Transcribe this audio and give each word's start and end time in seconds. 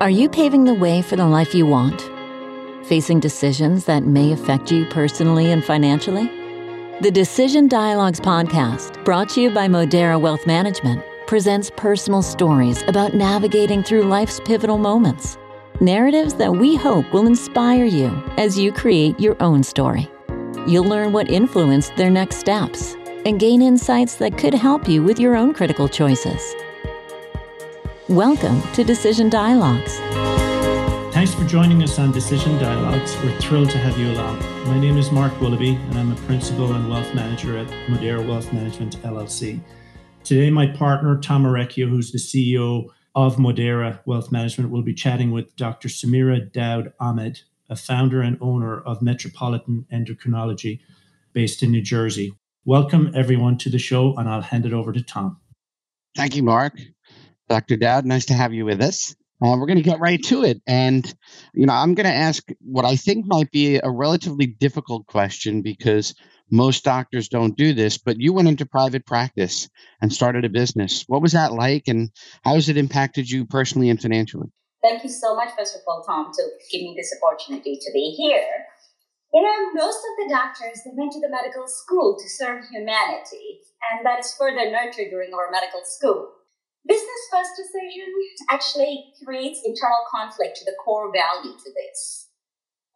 Are 0.00 0.08
you 0.08 0.30
paving 0.30 0.64
the 0.64 0.72
way 0.72 1.02
for 1.02 1.16
the 1.16 1.26
life 1.26 1.54
you 1.54 1.66
want? 1.66 2.10
Facing 2.86 3.20
decisions 3.20 3.84
that 3.84 4.06
may 4.06 4.32
affect 4.32 4.72
you 4.72 4.86
personally 4.86 5.52
and 5.52 5.62
financially? 5.62 6.24
The 7.02 7.10
Decision 7.10 7.68
Dialogues 7.68 8.18
podcast, 8.18 9.04
brought 9.04 9.28
to 9.30 9.42
you 9.42 9.50
by 9.50 9.68
Modera 9.68 10.18
Wealth 10.18 10.46
Management, 10.46 11.02
presents 11.26 11.70
personal 11.76 12.22
stories 12.22 12.82
about 12.88 13.12
navigating 13.12 13.82
through 13.82 14.04
life's 14.04 14.40
pivotal 14.46 14.78
moments. 14.78 15.36
Narratives 15.82 16.32
that 16.32 16.50
we 16.50 16.76
hope 16.76 17.12
will 17.12 17.26
inspire 17.26 17.84
you 17.84 18.08
as 18.38 18.58
you 18.58 18.72
create 18.72 19.20
your 19.20 19.36
own 19.42 19.62
story. 19.62 20.10
You'll 20.66 20.88
learn 20.88 21.12
what 21.12 21.30
influenced 21.30 21.94
their 21.96 22.10
next 22.10 22.36
steps 22.36 22.96
and 23.26 23.38
gain 23.38 23.60
insights 23.60 24.14
that 24.14 24.38
could 24.38 24.54
help 24.54 24.88
you 24.88 25.02
with 25.02 25.20
your 25.20 25.36
own 25.36 25.52
critical 25.52 25.88
choices. 25.90 26.54
Welcome 28.10 28.60
to 28.72 28.82
Decision 28.82 29.30
Dialogues. 29.30 29.98
Thanks 31.14 31.32
for 31.32 31.44
joining 31.44 31.80
us 31.84 31.96
on 32.00 32.10
Decision 32.10 32.58
Dialogues. 32.58 33.16
We're 33.22 33.38
thrilled 33.38 33.70
to 33.70 33.78
have 33.78 33.96
you 33.96 34.10
along. 34.10 34.40
My 34.66 34.80
name 34.80 34.98
is 34.98 35.12
Mark 35.12 35.40
Willoughby, 35.40 35.76
and 35.76 35.96
I'm 35.96 36.10
a 36.10 36.16
principal 36.22 36.72
and 36.72 36.90
wealth 36.90 37.14
manager 37.14 37.56
at 37.56 37.68
Modera 37.86 38.26
Wealth 38.26 38.52
Management 38.52 39.00
LLC. 39.02 39.60
Today, 40.24 40.50
my 40.50 40.66
partner, 40.66 41.20
Tom 41.20 41.44
Orecchio, 41.44 41.88
who's 41.88 42.10
the 42.10 42.18
CEO 42.18 42.88
of 43.14 43.36
Modera 43.36 44.00
Wealth 44.06 44.32
Management, 44.32 44.72
will 44.72 44.82
be 44.82 44.92
chatting 44.92 45.30
with 45.30 45.54
Dr. 45.54 45.86
Sameera 45.86 46.50
Daud 46.50 46.92
Ahmed, 46.98 47.42
a 47.68 47.76
founder 47.76 48.22
and 48.22 48.36
owner 48.40 48.80
of 48.80 49.02
Metropolitan 49.02 49.86
Endocrinology 49.92 50.80
based 51.32 51.62
in 51.62 51.70
New 51.70 51.82
Jersey. 51.82 52.34
Welcome, 52.64 53.12
everyone, 53.14 53.56
to 53.58 53.70
the 53.70 53.78
show, 53.78 54.16
and 54.16 54.28
I'll 54.28 54.42
hand 54.42 54.66
it 54.66 54.72
over 54.72 54.90
to 54.90 55.00
Tom. 55.00 55.38
Thank 56.16 56.34
you, 56.34 56.42
Mark. 56.42 56.74
Dr. 57.50 57.76
Daud, 57.76 58.06
nice 58.06 58.26
to 58.26 58.34
have 58.34 58.54
you 58.54 58.64
with 58.64 58.80
us. 58.80 59.16
Uh, 59.42 59.56
we're 59.58 59.66
going 59.66 59.76
to 59.76 59.82
get 59.82 59.98
right 59.98 60.22
to 60.22 60.44
it. 60.44 60.62
And, 60.68 61.12
you 61.52 61.66
know, 61.66 61.72
I'm 61.72 61.94
going 61.94 62.06
to 62.06 62.14
ask 62.14 62.44
what 62.60 62.84
I 62.84 62.94
think 62.94 63.26
might 63.26 63.50
be 63.50 63.80
a 63.82 63.90
relatively 63.90 64.46
difficult 64.46 65.06
question 65.06 65.60
because 65.60 66.14
most 66.48 66.84
doctors 66.84 67.28
don't 67.28 67.56
do 67.56 67.74
this, 67.74 67.98
but 67.98 68.20
you 68.20 68.32
went 68.32 68.46
into 68.46 68.66
private 68.66 69.04
practice 69.04 69.68
and 70.00 70.12
started 70.12 70.44
a 70.44 70.48
business. 70.48 71.04
What 71.08 71.22
was 71.22 71.32
that 71.32 71.52
like 71.52 71.88
and 71.88 72.10
how 72.44 72.54
has 72.54 72.68
it 72.68 72.76
impacted 72.76 73.28
you 73.28 73.46
personally 73.46 73.90
and 73.90 74.00
financially? 74.00 74.48
Thank 74.80 75.02
you 75.02 75.10
so 75.10 75.34
much, 75.34 75.48
first 75.58 75.74
of 75.74 75.80
all, 75.88 76.04
Tom, 76.06 76.30
to 76.32 76.42
give 76.70 76.82
me 76.82 76.94
this 76.96 77.12
opportunity 77.20 77.80
to 77.82 77.90
be 77.92 78.14
here. 78.16 78.46
You 79.34 79.42
know, 79.42 79.72
most 79.74 79.98
of 79.98 80.28
the 80.28 80.32
doctors, 80.32 80.82
they 80.84 80.92
went 80.94 81.12
to 81.12 81.20
the 81.20 81.28
medical 81.28 81.66
school 81.66 82.16
to 82.16 82.28
serve 82.28 82.64
humanity, 82.70 83.60
and 83.90 84.06
that 84.06 84.20
is 84.20 84.34
further 84.38 84.70
nurtured 84.70 85.10
during 85.10 85.34
our 85.34 85.50
medical 85.50 85.80
school. 85.84 86.30
Business 86.86 87.20
first 87.30 87.50
decision 87.56 88.06
actually 88.50 89.12
creates 89.24 89.60
internal 89.64 90.00
conflict 90.10 90.56
to 90.56 90.64
the 90.64 90.74
core 90.84 91.12
value 91.12 91.56
to 91.56 91.70
this. 91.74 92.28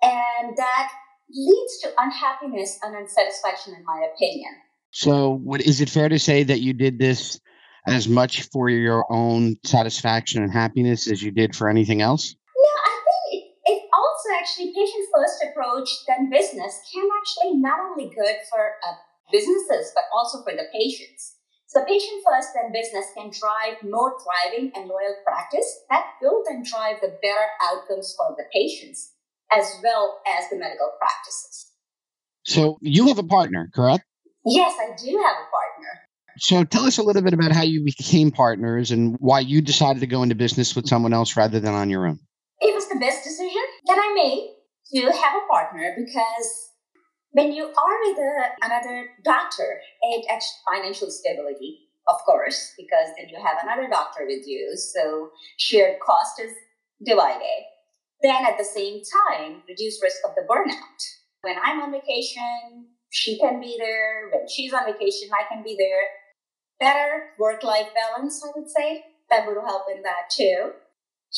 And 0.03 0.57
that 0.57 0.93
leads 1.31 1.79
to 1.83 1.91
unhappiness 1.99 2.79
and 2.83 2.97
unsatisfaction, 2.97 3.75
in 3.75 3.85
my 3.85 4.07
opinion. 4.15 4.53
So, 4.91 5.31
what, 5.43 5.61
is 5.61 5.81
it 5.81 5.89
fair 5.89 6.09
to 6.09 6.19
say 6.19 6.45
that 6.45 6.61
you 6.61 6.73
did 6.73 6.99
this 6.99 7.41
as 7.87 8.09
much 8.09 8.43
for 8.53 8.69
your 8.69 9.05
own 9.11 9.57
satisfaction 9.65 10.43
and 10.43 10.53
happiness 10.53 11.11
as 11.11 11.23
you 11.23 11.31
did 11.31 11.55
for 11.55 11.69
anything 11.69 12.01
else? 12.01 12.35
No, 12.57 12.63
I 12.63 13.01
think 13.05 13.43
it, 13.43 13.73
it 13.73 13.83
also 13.93 14.29
actually 14.41 14.73
patient 14.75 15.09
first 15.15 15.45
approach 15.51 15.89
than 16.09 16.31
business 16.31 16.81
can 16.93 17.09
actually 17.21 17.59
not 17.59 17.79
only 17.81 18.15
good 18.15 18.37
for 18.51 18.73
uh, 18.89 18.95
businesses 19.33 19.93
but 19.95 20.05
also 20.15 20.43
for 20.43 20.53
the 20.53 20.65
patients. 20.73 21.34
So 21.75 21.85
patient 21.85 22.23
first 22.25 22.51
then 22.55 22.71
business 22.71 23.07
can 23.17 23.31
drive 23.31 23.83
more 23.83 24.15
thriving 24.23 24.71
and 24.77 24.87
loyal 24.89 25.17
practice 25.25 25.81
that 25.91 26.07
will 26.23 26.45
then 26.49 26.63
drive 26.63 27.01
the 27.01 27.19
better 27.21 27.47
outcomes 27.61 28.15
for 28.17 28.33
the 28.37 28.45
patients 28.53 29.11
as 29.51 29.81
well 29.83 30.21
as 30.25 30.49
the 30.51 30.57
medical 30.57 30.93
practices. 31.01 31.73
So 32.45 32.79
you 32.81 33.09
have 33.09 33.19
a 33.19 33.25
partner, 33.25 33.71
correct? 33.75 34.05
Yes, 34.47 34.77
I 34.79 34.95
do 34.95 35.17
have 35.17 35.37
a 35.37 35.51
partner. 35.51 36.01
So 36.39 36.63
tell 36.63 36.85
us 36.85 36.99
a 36.99 37.03
little 37.03 37.23
bit 37.23 37.35
about 37.35 37.51
how 37.51 37.63
you 37.63 37.85
became 37.85 38.31
partners 38.31 38.93
and 38.93 39.17
why 39.19 39.41
you 39.41 39.61
decided 39.61 39.99
to 40.01 40.07
go 40.07 40.23
into 40.23 40.37
business 40.37 40.77
with 40.77 40.87
someone 40.87 41.13
else 41.13 41.37
rather 41.37 41.59
than 41.59 41.75
on 41.75 41.91
your 41.91 42.07
own. 42.07 42.21
It 42.61 42.73
was 42.73 42.89
the 42.89 43.01
best 43.01 43.25
decision 43.25 43.63
that 43.87 43.99
I 43.99 44.15
made 44.15 44.55
to 44.95 45.11
have 45.11 45.43
a 45.43 45.47
partner 45.51 45.93
because 45.97 46.71
when 47.35 47.53
you 47.53 47.65
are 47.65 47.99
with 48.05 48.19
a, 48.19 48.65
another 48.65 49.09
doctor, 49.25 49.81
it 50.03 50.43
financial 50.73 51.11
stability, 51.11 51.81
of 52.09 52.17
course, 52.25 52.73
because 52.79 53.09
then 53.19 53.29
you 53.29 53.37
have 53.37 53.59
another 53.63 53.89
doctor 53.89 54.25
with 54.25 54.47
you. 54.47 54.77
So 54.77 55.31
shared 55.59 55.99
cost 56.01 56.41
is 56.41 56.53
divided. 57.05 57.65
Then 58.23 58.47
at 58.47 58.57
the 58.57 58.65
same 58.65 59.03
time, 59.29 59.63
reduce 59.69 60.01
risk 60.01 60.19
of 60.25 60.37
the 60.37 60.47
burnout. 60.49 61.01
When 61.43 61.57
I'm 61.63 61.83
on 61.83 61.91
vacation, 61.91 62.87
she 63.11 63.39
can 63.39 63.61
be 63.61 63.77
there. 63.79 64.31
When 64.33 64.49
she's 64.49 64.73
on 64.73 64.87
vacation, 64.87 65.29
I 65.35 65.43
can 65.53 65.65
be 65.65 65.77
there. 65.77 66.07
Better 66.79 67.31
work 67.39 67.65
life 67.65 67.89
balance, 67.95 68.43
I 68.45 68.59
would 68.59 68.71
say. 68.71 69.05
That 69.29 69.47
would 69.47 69.57
help 69.57 69.87
in 69.95 70.03
that 70.03 70.31
too. 70.31 70.71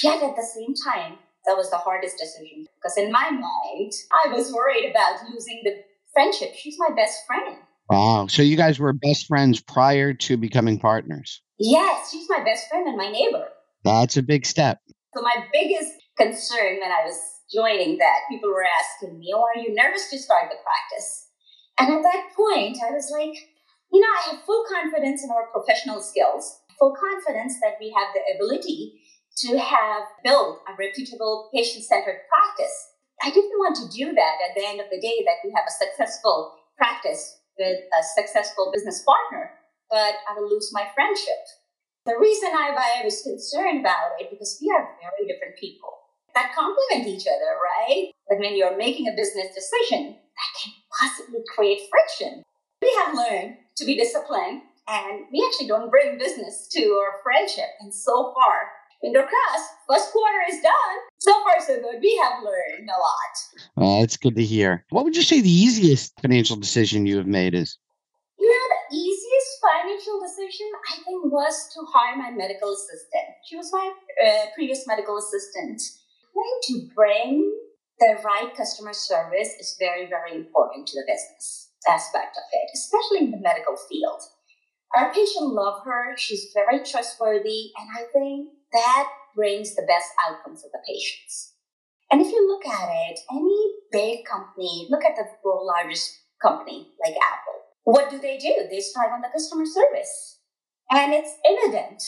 Yet 0.02 0.22
at 0.22 0.36
the 0.36 0.42
same 0.42 0.74
time, 0.74 1.18
that 1.46 1.56
was 1.56 1.70
the 1.70 1.78
hardest 1.78 2.18
decision 2.18 2.66
because 2.76 2.96
in 2.96 3.10
my 3.12 3.30
mind, 3.30 3.92
I 4.24 4.32
was 4.32 4.52
worried 4.52 4.90
about 4.90 5.20
losing 5.30 5.62
the 5.64 5.76
friendship. 6.12 6.54
She's 6.54 6.76
my 6.78 6.94
best 6.94 7.18
friend. 7.26 7.56
Wow. 7.88 8.26
So 8.26 8.42
you 8.42 8.56
guys 8.56 8.78
were 8.78 8.92
best 8.92 9.26
friends 9.26 9.60
prior 9.60 10.12
to 10.12 10.36
becoming 10.36 10.78
partners? 10.78 11.40
Yes, 11.58 12.10
she's 12.10 12.28
my 12.28 12.42
best 12.44 12.68
friend 12.68 12.86
and 12.86 12.96
my 12.96 13.10
neighbor. 13.10 13.48
That's 13.84 14.16
a 14.16 14.22
big 14.22 14.44
step. 14.44 14.80
So 15.14 15.22
my 15.22 15.46
biggest 15.52 15.92
concern 16.16 16.78
when 16.80 16.90
I 16.90 17.04
was 17.04 17.18
joining 17.54 17.98
that, 17.98 18.20
people 18.28 18.50
were 18.50 18.66
asking 18.66 19.18
me, 19.18 19.32
Oh, 19.34 19.42
are 19.42 19.60
you 19.60 19.74
nervous 19.74 20.10
to 20.10 20.18
start 20.18 20.50
the 20.50 20.56
practice? 20.64 21.28
And 21.78 21.92
at 21.92 22.02
that 22.02 22.34
point, 22.34 22.78
I 22.82 22.90
was 22.90 23.10
like, 23.12 23.36
you 23.92 24.00
know, 24.00 24.08
I 24.08 24.30
have 24.30 24.44
full 24.44 24.64
confidence 24.68 25.22
in 25.22 25.30
our 25.30 25.46
professional 25.52 26.02
skills, 26.02 26.60
full 26.78 26.96
confidence 26.98 27.54
that 27.62 27.76
we 27.78 27.94
have 27.96 28.08
the 28.14 28.34
ability 28.34 29.00
to 29.44 29.58
have 29.58 30.02
built 30.24 30.60
a 30.69 30.76
reputable 30.78 31.50
patient 31.52 31.84
centered 31.84 32.20
practice. 32.28 32.76
I 33.22 33.30
didn't 33.30 33.58
want 33.58 33.76
to 33.76 33.97
do 33.97 34.12
that 34.12 34.36
at 34.48 34.54
the 34.54 34.66
end 34.66 34.80
of 34.80 34.86
the 34.91 35.00
day 35.00 35.24
that 35.24 35.41
we 35.44 35.52
have 35.52 35.64
a 35.69 35.72
successful 35.72 36.54
practice 36.76 37.41
with 37.58 37.78
a 37.92 38.02
successful 38.14 38.70
business 38.72 39.02
partner, 39.02 39.50
but 39.91 40.20
I 40.28 40.36
will 40.36 40.48
lose 40.48 40.70
my 40.72 40.86
friendship. 40.94 41.41
The 42.04 42.19
reason 42.20 42.50
I, 42.52 42.76
I 42.76 43.04
was 43.04 43.22
concerned 43.22 43.80
about 43.80 44.20
it 44.20 44.30
because 44.30 44.58
we 44.60 44.70
are 44.70 44.96
very 45.00 45.26
different 45.26 45.58
people 45.58 45.96
that 46.36 46.54
complement 46.54 47.08
each 47.08 47.26
other, 47.26 47.56
right? 47.56 48.12
But 48.28 48.38
when 48.38 48.56
you're 48.56 48.76
making 48.76 49.08
a 49.08 49.16
business 49.16 49.48
decision, 49.56 50.14
that 50.14 50.50
can 50.62 50.72
possibly 51.00 51.41
create 51.56 51.88
friction. 51.88 52.42
We 52.82 52.92
have 53.00 53.16
learned 53.16 53.56
to 53.76 53.84
be 53.86 53.96
disciplined 53.96 54.62
and 54.86 55.25
we 55.32 55.44
actually 55.48 55.66
don't 55.66 55.91
bring 55.91 56.19
business 56.19 56.69
to 56.72 56.84
our 57.02 57.22
friendship. 57.25 57.72
And 57.80 57.92
so 57.92 58.34
far, 58.34 58.69
finger 59.00 59.22
crossed, 59.22 59.70
first 59.88 60.12
quarter 60.12 60.42
is 60.48 60.60
done. 60.62 60.96
So 61.18 61.32
far, 61.42 61.60
so 61.60 61.80
good. 61.80 62.00
We 62.00 62.20
have 62.22 62.42
learned 62.42 62.88
a 62.88 62.98
lot. 62.98 63.34
Well, 63.76 64.00
that's 64.00 64.16
good 64.16 64.36
to 64.36 64.44
hear. 64.44 64.84
What 64.90 65.04
would 65.04 65.16
you 65.16 65.22
say 65.22 65.40
the 65.40 65.50
easiest 65.50 66.18
financial 66.20 66.56
decision 66.56 67.06
you 67.06 67.16
have 67.16 67.26
made 67.26 67.54
is? 67.54 67.78
You 68.38 68.48
know, 68.48 68.76
the 68.76 68.96
easiest 68.96 69.50
financial 69.62 70.20
decision 70.20 70.66
I 70.92 70.96
think 71.02 71.32
was 71.32 71.72
to 71.74 71.80
hire 71.92 72.16
my 72.16 72.30
medical 72.30 72.72
assistant. 72.72 73.34
She 73.48 73.56
was 73.56 73.70
my 73.72 73.92
uh, 74.26 74.46
previous 74.54 74.86
medical 74.86 75.18
assistant. 75.18 75.80
Trying 76.32 76.60
to 76.68 76.94
bring 76.94 77.52
the 77.98 78.18
right 78.22 78.54
customer 78.54 78.92
service 78.92 79.48
is 79.58 79.76
very, 79.78 80.06
very 80.06 80.36
important 80.36 80.86
to 80.88 81.00
the 81.00 81.06
business 81.06 81.70
aspect 81.88 82.36
of 82.36 82.44
it, 82.52 82.70
especially 82.74 83.24
in 83.24 83.30
the 83.30 83.40
medical 83.40 83.76
field. 83.88 84.20
Our 84.94 85.12
patient 85.12 85.48
love 85.48 85.82
her. 85.84 86.14
She's 86.16 86.52
very 86.54 86.84
trustworthy, 86.84 87.72
and 87.76 87.88
I 87.96 88.04
think 88.12 88.50
that 88.76 89.08
brings 89.34 89.75
the 89.75 89.88
best 89.88 90.08
outcome 90.28 90.56
for 90.56 90.69
the 90.70 90.78
patients. 90.87 91.55
And 92.11 92.20
if 92.20 92.28
you 92.28 92.46
look 92.46 92.67
at 92.67 92.88
it, 93.11 93.19
any 93.32 93.73
big 93.90 94.25
company, 94.25 94.87
look 94.90 95.05
at 95.05 95.17
the 95.17 95.26
world 95.44 95.67
largest 95.67 96.17
company 96.40 96.93
like 97.02 97.14
Apple. 97.17 97.61
What 97.84 98.11
do 98.11 98.19
they 98.19 98.38
do? 98.38 98.69
They 98.70 98.81
strive 98.81 99.12
on 99.12 99.23
the 99.23 99.28
customer 99.32 99.64
service. 99.67 100.40
And 100.90 101.12
it's 101.12 101.34
evident 101.44 102.02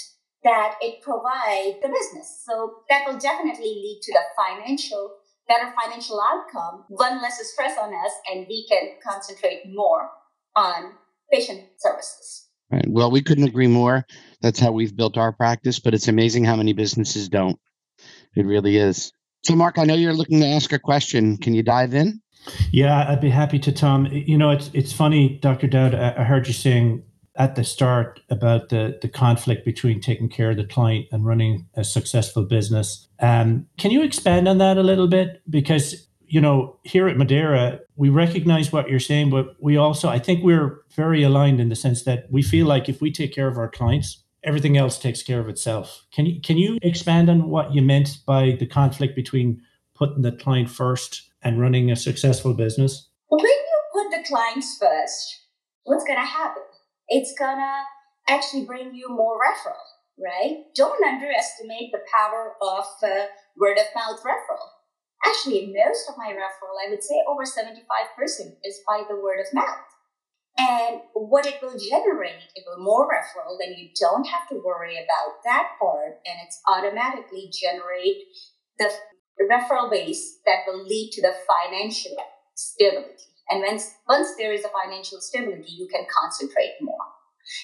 that 0.44 0.75
it 0.81 1.03
provides 1.03 1.79
the 1.82 1.88
business. 1.88 2.44
So 2.47 2.82
that 2.88 3.05
will 3.06 3.19
definitely 3.19 3.75
lead 3.75 4.00
to 4.03 4.12
the 4.12 4.20
financial, 4.37 5.17
better 5.49 5.73
financial 5.82 6.20
outcome, 6.20 6.85
one 6.88 7.20
less 7.20 7.41
stress 7.53 7.76
on 7.81 7.93
us, 7.93 8.12
and 8.31 8.47
we 8.49 8.67
can 8.69 8.91
concentrate 9.05 9.62
more 9.69 10.11
on 10.55 10.93
patient 11.32 11.65
services. 11.79 12.49
Right. 12.70 12.87
Well, 12.88 13.11
we 13.11 13.23
couldn't 13.23 13.49
agree 13.49 13.67
more. 13.67 14.05
That's 14.40 14.61
how 14.61 14.73
we've 14.73 14.94
built 14.94 15.17
our 15.17 15.32
practice, 15.32 15.79
but 15.79 15.94
it's 15.94 16.08
amazing 16.08 16.44
how 16.44 16.56
many 16.56 16.73
businesses 16.73 17.29
don't. 17.29 17.58
It 18.37 18.46
really 18.46 18.76
is. 18.76 19.12
So, 19.43 19.55
Mark, 19.55 19.79
I 19.79 19.85
know 19.85 19.94
you're 19.94 20.12
looking 20.12 20.40
to 20.40 20.46
ask 20.46 20.73
a 20.73 20.79
question. 20.79 21.37
Can 21.37 21.55
you 21.55 21.62
dive 21.62 21.94
in? 21.94 22.20
Yeah, 22.70 23.06
I'd 23.08 23.20
be 23.20 23.31
happy 23.31 23.58
to, 23.61 23.73
Tom. 23.73 24.06
You 24.06 24.38
know, 24.38 24.50
it's 24.50 24.70
it's 24.73 24.93
funny, 24.93 25.38
Dr. 25.40 25.67
Daud. 25.67 25.94
I 25.94 26.25
heard 26.25 26.46
you 26.46 26.52
saying 26.52 27.02
at 27.38 27.55
the 27.55 27.64
start 27.64 28.20
about 28.31 28.69
the, 28.69 28.99
the 29.00 29.08
conflict 29.08 29.64
between 29.64 30.00
taking 30.00 30.29
care 30.29 30.50
of 30.50 30.56
the 30.56 30.64
client 30.64 31.06
and 31.12 31.25
running 31.25 31.69
a 31.75 31.84
successful 31.84 32.44
business. 32.44 33.08
Um, 33.20 33.67
can 33.79 33.93
you 33.93 34.02
expand 34.02 34.49
on 34.49 34.58
that 34.58 34.76
a 34.76 34.82
little 34.82 35.06
bit? 35.06 35.41
Because, 35.49 36.08
you 36.26 36.41
know, 36.41 36.79
here 36.82 37.06
at 37.06 37.17
Modera, 37.17 37.79
we 37.94 38.08
recognize 38.08 38.73
what 38.73 38.91
you're 38.91 38.99
saying, 38.99 39.31
but 39.31 39.55
we 39.61 39.76
also, 39.76 40.08
I 40.08 40.19
think 40.19 40.43
we're 40.43 40.81
very 40.96 41.23
aligned 41.23 41.61
in 41.61 41.69
the 41.69 41.76
sense 41.76 42.02
that 42.02 42.26
we 42.29 42.43
feel 42.43 42.67
like 42.67 42.88
if 42.88 43.00
we 43.00 43.12
take 43.12 43.32
care 43.32 43.46
of 43.46 43.56
our 43.56 43.70
clients, 43.70 44.25
everything 44.49 44.77
else 44.77 44.99
takes 44.99 45.23
care 45.23 45.41
of 45.41 45.49
itself. 45.49 46.05
Can 46.12 46.27
you, 46.27 46.41
can 46.41 46.59
you 46.59 46.79
expand 46.83 47.31
on 47.31 47.49
what 47.49 47.75
you 47.75 47.83
meant 47.83 48.19
by 48.27 48.56
the 48.59 48.67
conflict 48.67 49.15
between 49.15 49.61
putting 49.95 50.23
the 50.23 50.33
client 50.33 50.71
first 50.71 51.31
and 51.43 51.61
running 51.61 51.91
a 51.91 51.97
successful 51.97 52.55
business? 52.55 53.09
When 53.29 53.45
you 53.45 53.81
put 53.93 54.11
the 54.11 54.25
clients 54.27 54.77
first, 54.79 55.45
what's 55.85 56.05
going 56.05 56.19
to 56.19 56.27
happen? 56.27 56.62
it's 57.09 57.35
gonna 57.39 57.85
actually 58.29 58.65
bring 58.65 58.95
you 58.95 59.09
more 59.09 59.41
referral, 59.41 59.89
right? 60.23 60.65
Don't 60.75 61.03
underestimate 61.03 61.91
the 61.93 62.05
power 62.15 62.55
of 62.61 62.85
uh, 63.03 63.27
word 63.56 63.79
of 63.79 63.87
mouth 63.94 64.21
referral. 64.21 64.69
Actually, 65.25 65.75
most 65.75 66.09
of 66.09 66.17
my 66.17 66.33
referral, 66.33 66.79
I 66.87 66.91
would 66.91 67.03
say 67.03 67.17
over 67.27 67.43
75% 67.43 67.77
is 68.65 68.81
by 68.87 69.03
the 69.09 69.17
word 69.17 69.41
of 69.41 69.53
mouth. 69.53 69.89
And 70.58 71.00
what 71.14 71.46
it 71.46 71.62
will 71.62 71.78
generate, 71.78 72.43
it 72.56 72.64
will 72.66 72.82
more 72.82 73.06
referral, 73.06 73.56
then 73.60 73.75
you 73.78 73.90
don't 74.00 74.26
have 74.26 74.49
to 74.49 74.60
worry 74.64 74.96
about 74.96 75.38
that 75.44 75.70
part, 75.81 76.19
and 76.26 76.34
it's 76.44 76.60
automatically 76.66 77.49
generate 77.52 78.16
the 78.78 78.90
referral 79.49 79.88
base 79.88 80.40
that 80.46 80.64
will 80.66 80.84
lead 80.84 81.10
to 81.12 81.22
the 81.22 81.34
financial 81.46 82.16
stability. 82.56 83.22
And 83.49 83.62
once, 83.62 83.94
once 84.08 84.34
there 84.37 84.52
is 84.52 84.64
a 84.64 84.69
financial 84.82 85.20
stability, 85.20 85.72
you 85.78 85.88
can 85.88 86.06
concentrate 86.20 86.75
more. 86.81 86.96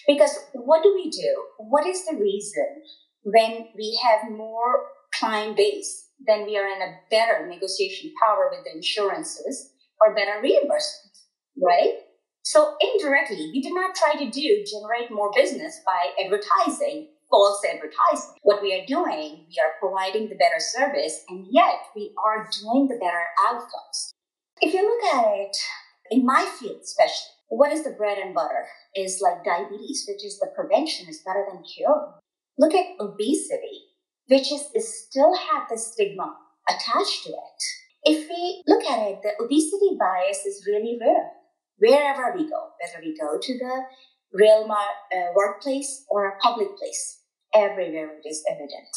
Because 0.06 0.38
what 0.52 0.82
do 0.82 0.94
we 0.94 1.10
do? 1.10 1.44
What 1.58 1.86
is 1.86 2.06
the 2.06 2.16
reason 2.16 2.82
when 3.24 3.68
we 3.76 3.98
have 4.02 4.30
more 4.30 4.86
client 5.18 5.56
base, 5.56 6.08
then 6.26 6.46
we 6.46 6.56
are 6.56 6.66
in 6.66 6.80
a 6.80 6.96
better 7.10 7.46
negotiation 7.46 8.12
power 8.24 8.48
with 8.50 8.64
the 8.64 8.76
insurances 8.76 9.72
or 10.00 10.14
better 10.14 10.40
reimbursement, 10.42 11.16
right? 11.60 11.94
So 12.54 12.76
indirectly, 12.80 13.50
we 13.52 13.60
did 13.60 13.74
not 13.74 13.96
try 13.96 14.14
to 14.14 14.30
do 14.30 14.64
generate 14.64 15.10
more 15.10 15.32
business 15.34 15.80
by 15.84 16.12
advertising, 16.24 17.08
false 17.28 17.60
advertising. 17.68 18.30
What 18.42 18.62
we 18.62 18.72
are 18.78 18.86
doing, 18.86 19.46
we 19.48 19.56
are 19.58 19.74
providing 19.80 20.28
the 20.28 20.36
better 20.36 20.60
service, 20.60 21.24
and 21.28 21.48
yet 21.50 21.80
we 21.96 22.14
are 22.24 22.48
doing 22.62 22.86
the 22.86 23.00
better 23.02 23.24
outcomes. 23.48 24.12
If 24.60 24.72
you 24.72 24.82
look 24.86 25.14
at 25.14 25.34
it 25.34 25.56
in 26.12 26.24
my 26.24 26.48
field, 26.60 26.82
especially, 26.84 27.34
what 27.48 27.72
is 27.72 27.82
the 27.82 27.90
bread 27.90 28.18
and 28.18 28.32
butter? 28.32 28.68
Is 28.94 29.20
like 29.20 29.42
diabetes, 29.42 30.04
which 30.06 30.24
is 30.24 30.38
the 30.38 30.52
prevention 30.54 31.08
is 31.08 31.24
better 31.26 31.44
than 31.50 31.64
cure. 31.64 32.14
Look 32.56 32.72
at 32.72 32.86
obesity, 33.00 33.90
which 34.28 34.52
is, 34.52 34.62
is 34.76 35.06
still 35.06 35.34
have 35.34 35.64
the 35.68 35.76
stigma 35.76 36.36
attached 36.70 37.24
to 37.24 37.30
it. 37.30 37.62
If 38.04 38.28
we 38.28 38.62
look 38.68 38.84
at 38.84 39.08
it, 39.08 39.18
the 39.24 39.44
obesity 39.44 39.98
bias 39.98 40.46
is 40.46 40.64
really 40.68 40.96
rare. 41.00 41.32
Wherever 41.78 42.34
we 42.36 42.48
go, 42.48 42.70
whether 42.80 43.04
we 43.04 43.16
go 43.18 43.38
to 43.40 43.58
the 43.58 43.82
real 44.32 44.66
uh, 44.70 45.16
workplace 45.34 46.04
or 46.08 46.28
a 46.28 46.38
public 46.38 46.76
place, 46.76 47.20
everywhere 47.54 48.18
it 48.18 48.28
is 48.28 48.42
evident. 48.48 48.94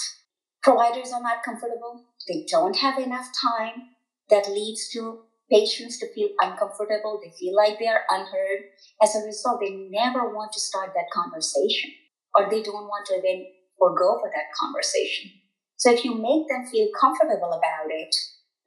Providers 0.64 1.12
are 1.14 1.22
not 1.22 1.44
comfortable. 1.44 2.06
They 2.28 2.46
don't 2.50 2.76
have 2.78 3.00
enough 3.00 3.28
time. 3.42 3.90
That 4.30 4.50
leads 4.50 4.90
to 4.90 5.20
patients 5.50 6.00
to 6.00 6.14
feel 6.14 6.30
uncomfortable. 6.40 7.22
They 7.24 7.32
feel 7.40 7.56
like 7.56 7.80
they 7.80 7.88
are 7.88 8.04
unheard. 8.10 8.68
As 9.02 9.16
a 9.16 9.26
result, 9.26 9.62
they 9.62 9.88
never 9.90 10.34
want 10.34 10.52
to 10.54 10.60
start 10.60 10.92
that 10.94 11.10
conversation 11.14 11.92
or 12.36 12.50
they 12.50 12.62
don't 12.62 12.88
want 12.88 13.06
to 13.08 13.22
then 13.24 13.46
forego 13.80 14.20
for 14.20 14.30
that 14.34 14.52
conversation. 14.60 15.32
So 15.78 15.92
if 15.92 16.04
you 16.04 16.16
make 16.16 16.50
them 16.50 16.70
feel 16.72 16.90
comfortable 17.00 17.54
about 17.54 17.90
it, 17.90 18.16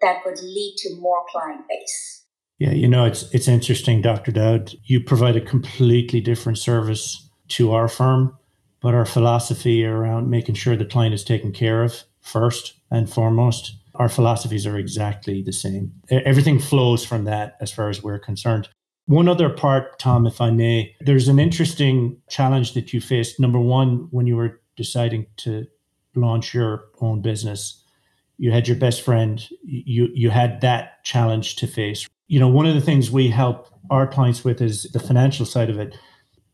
that 0.00 0.22
would 0.24 0.40
lead 0.40 0.76
to 0.78 0.96
more 0.96 1.24
client 1.30 1.62
base. 1.68 2.19
Yeah, 2.60 2.70
you 2.70 2.86
know, 2.86 3.04
it's 3.04 3.22
it's 3.34 3.48
interesting, 3.48 4.02
Dr. 4.02 4.30
Daud. 4.30 4.72
You 4.84 5.00
provide 5.00 5.34
a 5.34 5.40
completely 5.40 6.20
different 6.20 6.58
service 6.58 7.28
to 7.48 7.72
our 7.72 7.88
firm, 7.88 8.38
but 8.80 8.94
our 8.94 9.06
philosophy 9.06 9.84
around 9.84 10.30
making 10.30 10.54
sure 10.54 10.76
the 10.76 10.84
client 10.84 11.14
is 11.14 11.24
taken 11.24 11.50
care 11.50 11.82
of 11.82 12.04
first 12.20 12.74
and 12.92 13.10
foremost 13.10 13.80
our 14.00 14.08
philosophies 14.08 14.66
are 14.66 14.78
exactly 14.78 15.42
the 15.42 15.52
same. 15.52 15.92
Everything 16.10 16.58
flows 16.58 17.04
from 17.04 17.24
that 17.24 17.56
as 17.60 17.70
far 17.70 17.90
as 17.90 18.02
we're 18.02 18.18
concerned. 18.18 18.66
One 19.04 19.28
other 19.28 19.50
part, 19.50 19.98
Tom, 19.98 20.26
if 20.26 20.40
I 20.40 20.50
may, 20.50 20.94
there's 21.00 21.28
an 21.28 21.38
interesting 21.38 22.16
challenge 22.30 22.72
that 22.72 22.94
you 22.94 23.00
faced. 23.02 23.38
Number 23.38 23.58
one, 23.58 24.08
when 24.10 24.26
you 24.26 24.36
were 24.36 24.60
deciding 24.74 25.26
to 25.38 25.66
launch 26.14 26.54
your 26.54 26.84
own 27.00 27.20
business, 27.20 27.84
you 28.38 28.52
had 28.52 28.66
your 28.66 28.78
best 28.78 29.02
friend, 29.02 29.46
you, 29.62 30.08
you 30.14 30.30
had 30.30 30.62
that 30.62 31.04
challenge 31.04 31.56
to 31.56 31.66
face. 31.66 32.06
You 32.30 32.38
know, 32.38 32.46
one 32.46 32.64
of 32.64 32.76
the 32.76 32.80
things 32.80 33.10
we 33.10 33.28
help 33.28 33.66
our 33.90 34.06
clients 34.06 34.44
with 34.44 34.62
is 34.62 34.84
the 34.92 35.00
financial 35.00 35.44
side 35.44 35.68
of 35.68 35.80
it. 35.80 35.98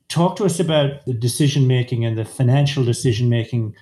Talk 0.09 0.37
to 0.37 0.47
us 0.47 0.59
about 0.59 1.05
the 1.05 1.13
decision 1.13 1.67
making 1.67 2.03
and 2.03 2.17
the 2.17 2.25
financial 2.25 2.83
decision 2.83 3.29
making 3.29 3.75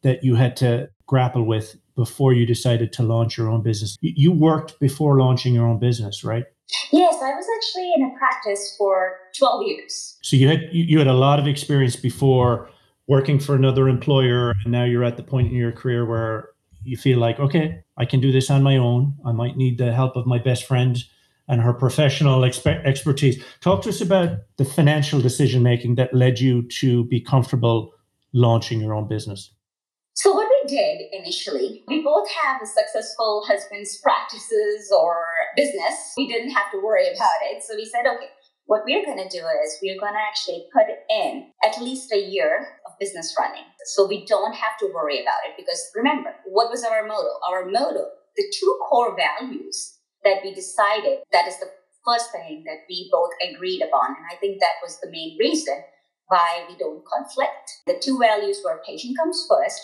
that 0.00 0.24
you 0.24 0.34
had 0.34 0.56
to 0.56 0.88
grapple 1.06 1.44
with 1.44 1.76
before 1.94 2.32
you 2.32 2.46
decided 2.46 2.90
to 2.94 3.02
launch 3.02 3.36
your 3.36 3.50
own 3.50 3.62
business. 3.62 3.98
You 4.00 4.32
worked 4.32 4.80
before 4.80 5.18
launching 5.18 5.52
your 5.52 5.66
own 5.66 5.78
business, 5.78 6.24
right? 6.24 6.44
Yes, 6.90 7.16
I 7.16 7.34
was 7.34 7.44
actually 7.58 7.92
in 7.96 8.02
a 8.10 8.18
practice 8.18 8.74
for 8.78 9.18
12 9.36 9.66
years. 9.66 10.16
So 10.22 10.36
you 10.36 10.48
had 10.48 10.70
you 10.72 10.96
had 10.96 11.06
a 11.06 11.12
lot 11.12 11.38
of 11.38 11.46
experience 11.46 11.96
before 11.96 12.70
working 13.08 13.38
for 13.38 13.54
another 13.54 13.90
employer 13.90 14.54
and 14.64 14.72
now 14.72 14.84
you're 14.84 15.04
at 15.04 15.18
the 15.18 15.22
point 15.22 15.48
in 15.48 15.54
your 15.54 15.72
career 15.72 16.06
where 16.06 16.48
you 16.82 16.96
feel 16.96 17.18
like, 17.18 17.38
okay, 17.38 17.84
I 17.98 18.06
can 18.06 18.20
do 18.20 18.32
this 18.32 18.48
on 18.48 18.62
my 18.62 18.78
own. 18.78 19.16
I 19.26 19.32
might 19.32 19.58
need 19.58 19.76
the 19.76 19.92
help 19.92 20.16
of 20.16 20.24
my 20.26 20.38
best 20.38 20.64
friend 20.64 20.96
and 21.48 21.60
her 21.60 21.72
professional 21.72 22.40
exper- 22.40 22.84
expertise. 22.84 23.42
Talk 23.60 23.82
to 23.82 23.88
us 23.88 24.00
about 24.00 24.38
the 24.56 24.64
financial 24.64 25.20
decision 25.20 25.62
making 25.62 25.96
that 25.96 26.14
led 26.14 26.40
you 26.40 26.62
to 26.80 27.04
be 27.04 27.20
comfortable 27.20 27.92
launching 28.32 28.80
your 28.80 28.94
own 28.94 29.08
business. 29.08 29.52
So 30.14 30.32
what 30.32 30.48
we 30.48 30.68
did 30.68 31.00
initially, 31.12 31.82
we 31.88 32.02
both 32.02 32.28
have 32.44 32.60
a 32.62 32.66
successful 32.66 33.44
husband's 33.46 33.98
practices 33.98 34.92
or 34.96 35.24
business. 35.56 36.12
We 36.16 36.28
didn't 36.28 36.50
have 36.50 36.70
to 36.72 36.82
worry 36.82 37.08
about 37.08 37.40
it. 37.50 37.62
So 37.62 37.74
we 37.74 37.86
said, 37.86 38.06
okay, 38.06 38.28
what 38.66 38.82
we're 38.84 39.04
going 39.04 39.18
to 39.18 39.28
do 39.28 39.44
is 39.64 39.78
we're 39.82 39.98
going 39.98 40.12
to 40.12 40.20
actually 40.20 40.66
put 40.72 40.86
in 41.10 41.50
at 41.64 41.80
least 41.80 42.12
a 42.12 42.18
year 42.18 42.78
of 42.86 42.98
business 43.00 43.34
running. 43.38 43.64
So 43.86 44.06
we 44.06 44.24
don't 44.26 44.54
have 44.54 44.78
to 44.80 44.90
worry 44.94 45.20
about 45.20 45.40
it 45.48 45.56
because 45.56 45.82
remember, 45.94 46.34
what 46.46 46.70
was 46.70 46.84
our 46.84 47.06
motto? 47.06 47.40
Our 47.50 47.64
motto, 47.66 48.06
the 48.36 48.44
two 48.58 48.80
core 48.88 49.16
values 49.16 49.98
that 50.24 50.42
we 50.42 50.54
decided 50.54 51.20
that 51.32 51.48
is 51.48 51.58
the 51.58 51.70
first 52.04 52.32
thing 52.32 52.64
that 52.66 52.84
we 52.88 53.08
both 53.12 53.30
agreed 53.42 53.82
upon. 53.82 54.16
And 54.16 54.26
I 54.30 54.36
think 54.36 54.60
that 54.60 54.82
was 54.82 54.98
the 55.00 55.10
main 55.10 55.36
reason 55.38 55.82
why 56.26 56.64
we 56.68 56.76
don't 56.76 57.04
conflict. 57.06 57.70
The 57.86 58.00
two 58.00 58.18
values 58.18 58.60
were 58.64 58.82
patient 58.86 59.16
comes 59.16 59.46
first 59.48 59.80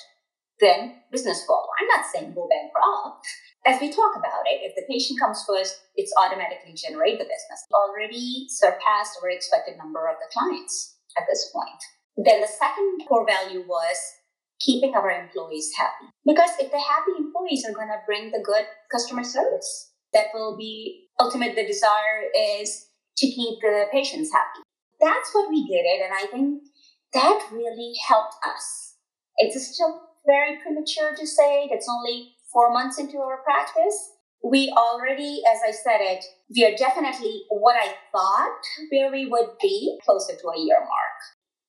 then 0.61 1.02
business 1.11 1.45
follow. 1.47 1.68
I'm 1.80 1.88
not 1.88 2.07
saying 2.07 2.35
go 2.35 2.49
bankrupt. 2.49 3.26
As 3.66 3.80
we 3.80 3.90
talk 3.90 4.16
about 4.16 4.47
it, 4.47 4.62
if 4.62 4.75
the 4.75 4.87
patient 4.90 5.18
comes 5.21 5.45
first, 5.47 5.80
it's 5.97 6.12
automatically 6.18 6.75
generate 6.75 7.18
the 7.18 7.26
business. 7.26 7.66
Already 7.75 8.47
surpassed 8.49 9.18
our 9.23 9.30
expected 9.30 9.76
number 9.78 10.09
of 10.09 10.16
the 10.18 10.30
clients 10.33 10.97
at 11.18 11.25
this 11.28 11.50
point. 11.52 11.80
Then 12.16 12.40
the 12.40 12.49
second 12.49 13.07
core 13.09 13.26
value 13.26 13.62
was 13.66 13.99
keeping 14.61 14.95
our 14.95 15.11
employees 15.11 15.71
happy. 15.76 16.11
Because 16.26 16.50
if 16.59 16.71
the 16.71 16.80
happy 16.80 17.14
employees 17.18 17.64
are 17.66 17.75
going 17.75 17.88
to 17.88 18.02
bring 18.07 18.30
the 18.30 18.42
good 18.42 18.66
customer 18.90 19.23
service, 19.23 19.88
that 20.12 20.26
will 20.34 20.56
be 20.56 21.08
ultimate. 21.20 21.54
The 21.54 21.66
desire 21.66 22.24
is 22.60 22.86
to 23.18 23.26
keep 23.26 23.60
the 23.60 23.86
patients 23.92 24.30
happy. 24.32 24.62
That's 25.00 25.30
what 25.32 25.48
we 25.50 25.66
did 25.66 25.84
it. 25.84 26.02
And 26.04 26.12
I 26.12 26.26
think 26.30 26.62
that 27.14 27.48
really 27.52 27.94
helped 28.06 28.34
us. 28.46 28.96
It's 29.38 29.74
still 29.74 30.00
very 30.26 30.58
premature 30.62 31.14
to 31.16 31.26
say 31.26 31.64
it. 31.64 31.70
It's 31.72 31.88
only 31.88 32.32
four 32.52 32.72
months 32.72 32.98
into 32.98 33.18
our 33.18 33.42
practice. 33.44 34.12
We 34.44 34.72
already, 34.76 35.42
as 35.52 35.60
I 35.66 35.72
said 35.72 36.00
it, 36.00 36.24
we 36.54 36.64
are 36.64 36.76
definitely 36.76 37.42
what 37.48 37.76
I 37.76 37.94
thought 38.12 38.60
where 38.90 39.10
we 39.10 39.26
would 39.26 39.58
be 39.60 39.98
closer 40.04 40.34
to 40.34 40.48
a 40.48 40.60
year 40.60 40.78
mark. 40.78 41.18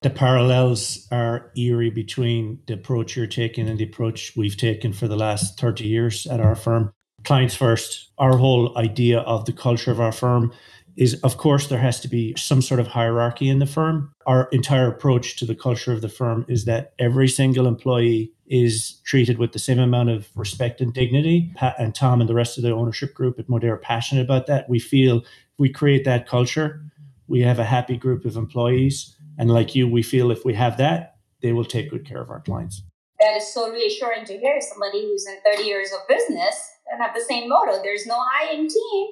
The 0.02 0.10
parallels 0.10 1.08
are 1.12 1.52
eerie 1.58 1.90
between 1.90 2.62
the 2.68 2.76
approach 2.76 3.18
you're 3.18 3.28
taking 3.28 3.68
and 3.68 3.78
the 3.78 3.84
approach 3.84 4.34
we've 4.38 4.56
taken 4.56 4.94
for 4.94 5.08
the 5.08 5.18
last 5.18 5.60
30 5.60 5.84
years 5.84 6.26
at 6.26 6.40
our 6.40 6.56
firm. 6.56 6.94
Clients 7.24 7.56
first, 7.56 8.10
our 8.18 8.38
whole 8.38 8.78
idea 8.78 9.20
of 9.20 9.46
the 9.46 9.54
culture 9.54 9.92
of 9.92 10.00
our 10.00 10.12
firm 10.12 10.52
is 10.98 11.14
of 11.22 11.38
course 11.38 11.68
there 11.68 11.80
has 11.80 12.02
to 12.02 12.10
be 12.10 12.34
some 12.36 12.62
sort 12.62 12.80
of 12.80 12.88
hierarchy 12.88 13.48
in 13.48 13.60
the 13.60 13.66
firm. 13.66 14.12
Our 14.28 14.50
entire 14.52 14.90
approach 14.90 15.38
to 15.38 15.46
the 15.46 15.56
culture 15.56 15.94
of 15.94 16.02
the 16.02 16.10
firm 16.10 16.46
is 16.50 16.66
that 16.66 16.94
every 17.00 17.30
single 17.30 17.68
employee 17.68 18.34
is 18.48 19.00
treated 19.06 19.38
with 19.38 19.54
the 19.54 19.60
same 19.60 19.80
amount 19.80 20.10
of 20.10 20.28
respect 20.36 20.82
and 20.82 20.94
dignity. 20.94 21.54
Pat 21.56 21.76
and 21.80 21.96
Tom 21.96 22.20
and 22.20 22.30
the 22.30 22.34
rest 22.34 22.58
of 22.58 22.64
the 22.64 22.72
ownership 22.72 23.14
group 23.14 23.40
at 23.40 23.48
Modera 23.48 23.72
are 23.72 23.78
passionate 23.78 24.24
about 24.24 24.48
that. 24.48 24.68
We 24.68 24.80
feel 24.80 25.24
we 25.58 25.70
create 25.70 26.04
that 26.04 26.28
culture, 26.28 26.82
we 27.28 27.42
have 27.42 27.60
a 27.60 27.64
happy 27.64 27.96
group 27.96 28.26
of 28.26 28.36
employees 28.36 29.16
And 29.38 29.50
like 29.50 29.74
you, 29.76 29.88
we 29.88 30.04
feel 30.04 30.32
if 30.32 30.44
we 30.44 30.54
have 30.56 30.78
that, 30.78 31.16
they 31.42 31.54
will 31.54 31.64
take 31.64 31.90
good 31.90 32.06
care 32.06 32.22
of 32.22 32.30
our 32.30 32.42
clients. 32.42 32.84
That 33.22 33.38
is 33.38 33.48
so 33.54 33.72
reassuring 33.72 34.26
to 34.26 34.38
hear 34.38 34.60
somebody 34.60 35.02
who's 35.02 35.26
in 35.26 35.38
30 35.46 35.64
years 35.64 35.92
of 35.94 36.06
business 36.10 36.56
and 36.92 37.02
have 37.02 37.14
the 37.16 37.22
same 37.22 37.50
motto. 37.50 37.82
There's 37.82 38.06
no 38.06 38.18
I 38.18 38.54
in 38.54 38.68
team. 38.68 39.08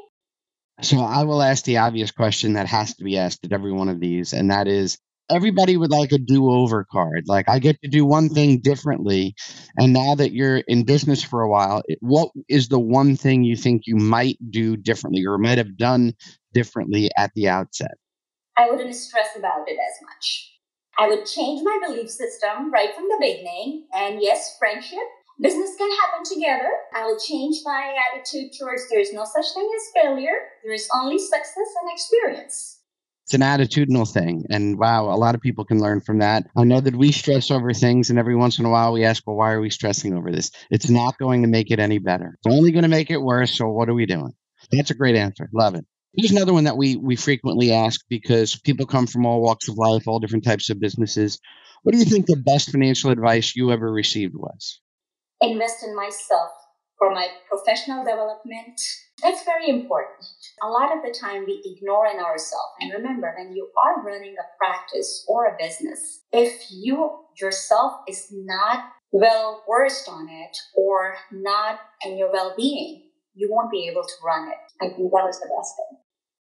So 0.81 1.00
I 1.00 1.24
will 1.24 1.41
ask 1.41 1.65
the 1.65 1.77
obvious 1.77 2.12
question 2.12 2.53
that 2.53 2.67
has 2.67 2.96
to 2.96 3.03
be 3.03 3.17
asked 3.17 3.43
at 3.43 3.51
every 3.51 3.72
one 3.72 3.89
of 3.89 4.00
these, 4.00 4.34
and 4.34 4.51
that 4.51 4.67
is 4.67 4.98
everybody 5.29 5.75
would 5.75 5.91
like 5.91 6.12
a 6.12 6.17
do-over 6.17 6.86
card. 6.89 7.24
Like 7.27 7.50
I 7.50 7.60
get 7.60 7.81
to 7.81 7.89
do 7.89 8.05
one 8.05 8.29
thing 8.29 8.60
differently. 8.62 9.36
And 9.77 9.93
now 9.93 10.15
that 10.15 10.31
you're 10.34 10.57
in 10.57 10.84
business 10.86 11.24
for 11.24 11.41
a 11.41 11.50
while, 11.50 11.84
what 12.00 12.29
is 12.48 12.69
the 12.69 12.79
one 12.79 13.15
thing 13.15 13.43
you 13.43 13.55
think 13.55 13.84
you 13.86 13.96
might 13.96 14.38
do 14.50 14.77
differently 14.77 15.25
or 15.25 15.38
might 15.38 15.57
have 15.57 15.77
done 15.77 16.13
differently 16.53 17.10
at 17.17 17.31
the 17.36 17.50
outset? 17.50 17.96
I 18.57 18.69
wouldn't 18.69 18.96
stress 18.96 19.36
about 19.38 19.67
it 19.67 19.74
as 19.74 20.01
much. 20.01 20.53
I 21.00 21.07
would 21.10 21.25
change 21.25 21.62
my 21.63 21.79
belief 21.86 22.10
system 22.10 22.72
right 22.72 22.96
from 22.96 23.03
the 23.03 23.17
beginning. 23.19 23.88
And 23.93 24.22
yes, 24.22 24.55
friendship, 24.57 24.98
business 25.39 25.75
can 25.77 25.91
happen 25.91 26.24
together. 26.25 26.72
I 26.94 27.06
will 27.06 27.20
change 27.20 27.58
my 27.63 27.96
attitude 28.12 28.51
towards 28.58 28.89
there 28.89 29.00
is 29.00 29.13
no 29.13 29.25
such 29.25 29.53
thing 29.53 29.70
as 29.75 30.01
failure. 30.03 30.38
There 30.63 30.74
is 30.74 30.89
only 30.94 31.17
success 31.17 31.74
and 31.82 31.91
experience 31.91 32.77
it's 33.27 33.34
an 33.34 33.41
attitudinal 33.41 34.10
thing. 34.10 34.46
And 34.50 34.79
wow, 34.79 35.13
a 35.13 35.20
lot 35.20 35.36
of 35.36 35.41
people 35.41 35.65
can 35.65 35.82
learn 35.82 36.00
from 36.00 36.20
that. 36.20 36.46
I 36.56 36.63
know 36.63 36.79
that 36.79 36.96
we 36.96 37.12
stress 37.12 37.51
over 37.51 37.74
things, 37.74 38.10
and 38.10 38.17
every 38.17 38.38
once 38.38 38.58
in 38.58 38.63
a 38.63 38.70
while 38.70 38.94
we 38.94 39.03
ask, 39.03 39.22
well, 39.27 39.36
why 39.36 39.51
are 39.51 39.60
we 39.60 39.70
stressing 39.70 40.13
over 40.13 40.32
this? 40.32 40.50
It's 40.72 40.89
not 40.89 41.17
going 41.17 41.41
to 41.41 41.50
make 41.50 41.70
it 41.70 41.79
any 41.79 41.98
better. 41.98 42.38
It's 42.38 42.56
only 42.56 42.72
going 42.72 42.84
to 42.84 42.89
make 42.89 43.12
it 43.12 43.17
worse. 43.17 43.58
So 43.58 43.67
what 43.67 43.89
are 43.89 43.94
we 43.94 44.06
doing? 44.06 44.32
That's 44.72 44.91
a 44.91 44.96
great 44.96 45.17
answer. 45.17 45.50
Love 45.53 45.75
it. 45.75 45.86
Here's 46.15 46.32
another 46.32 46.53
one 46.53 46.63
that 46.63 46.77
we 46.77 46.96
we 46.96 47.17
frequently 47.17 47.74
ask 47.74 48.00
because 48.08 48.56
people 48.56 48.86
come 48.86 49.08
from 49.08 49.25
all 49.25 49.41
walks 49.41 49.67
of 49.67 49.77
life, 49.77 50.08
all 50.08 50.20
different 50.20 50.46
types 50.46 50.70
of 50.70 50.79
businesses. 50.79 51.38
What 51.84 51.91
do 51.91 51.98
you 51.98 52.06
think 52.06 52.27
the 52.27 52.38
best 52.38 52.72
financial 52.72 53.12
advice 53.12 53.58
you 53.58 53.72
ever 53.72 53.91
received 53.91 54.36
was? 54.36 54.79
Invest 55.41 55.84
in 55.84 55.96
myself 55.96 56.50
for 56.98 57.13
my 57.13 57.27
professional 57.50 58.03
development. 58.03 58.79
That's 59.22 59.44
very 59.44 59.70
important. 59.70 60.25
A 60.63 60.67
lot 60.67 60.96
of 60.96 61.03
the 61.03 61.15
time 61.20 61.46
we 61.46 61.62
ignore 61.65 62.08
in 62.08 62.20
ourselves. 62.20 62.74
And 62.79 62.91
remember, 62.94 63.34
when 63.38 63.56
you 63.56 63.70
are 63.84 64.03
running 64.03 64.36
a 64.39 64.58
practice 64.58 65.25
or 65.27 65.46
a 65.46 65.58
business, 65.60 66.22
if 66.32 66.65
you 66.72 67.20
yourself 67.39 67.94
is 68.08 68.27
not 68.32 68.86
well 69.12 69.63
versed 69.70 70.10
on 70.10 70.27
it 70.29 70.58
or 70.75 71.15
not 71.32 71.79
in 72.06 72.17
your 72.17 72.32
well 72.32 72.53
being, 72.58 73.03
you 73.36 73.50
won't 73.51 73.72
be 73.72 73.88
able 73.89 74.03
to 74.03 74.13
run 74.25 74.50
it. 74.50 74.58
I 74.82 74.88
think 74.89 75.12
that 75.12 75.25
was 75.25 75.39
the 75.39 75.50
best 75.56 75.74
thing. 75.77 76.00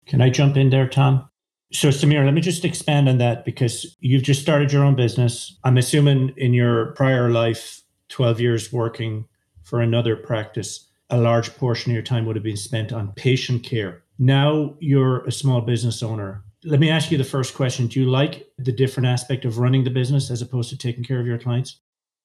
Can 0.06 0.20
I 0.20 0.30
jump 0.30 0.56
in 0.56 0.70
there, 0.70 0.88
Tom? 0.88 1.28
So, 1.72 1.88
Samir, 1.88 2.24
let 2.24 2.34
me 2.34 2.42
just 2.42 2.66
expand 2.66 3.08
on 3.08 3.18
that 3.18 3.46
because 3.46 3.96
you've 4.00 4.22
just 4.22 4.42
started 4.42 4.72
your 4.72 4.84
own 4.84 4.94
business. 4.94 5.58
I'm 5.64 5.78
assuming 5.78 6.34
in 6.36 6.52
your 6.52 6.92
prior 6.92 7.30
life, 7.30 7.81
12 8.12 8.40
years 8.40 8.72
working 8.72 9.26
for 9.62 9.80
another 9.80 10.14
practice, 10.14 10.88
a 11.10 11.16
large 11.16 11.56
portion 11.56 11.90
of 11.90 11.94
your 11.94 12.02
time 12.02 12.26
would 12.26 12.36
have 12.36 12.44
been 12.44 12.56
spent 12.56 12.92
on 12.92 13.12
patient 13.12 13.64
care. 13.64 14.02
Now 14.18 14.76
you're 14.80 15.24
a 15.24 15.32
small 15.32 15.62
business 15.62 16.02
owner. 16.02 16.44
Let 16.64 16.78
me 16.78 16.90
ask 16.90 17.10
you 17.10 17.18
the 17.18 17.24
first 17.24 17.54
question. 17.54 17.86
Do 17.86 18.00
you 18.00 18.08
like 18.08 18.46
the 18.58 18.70
different 18.70 19.08
aspect 19.08 19.44
of 19.44 19.58
running 19.58 19.84
the 19.84 19.90
business 19.90 20.30
as 20.30 20.42
opposed 20.42 20.70
to 20.70 20.76
taking 20.76 21.02
care 21.02 21.20
of 21.20 21.26
your 21.26 21.38
clients? 21.38 21.80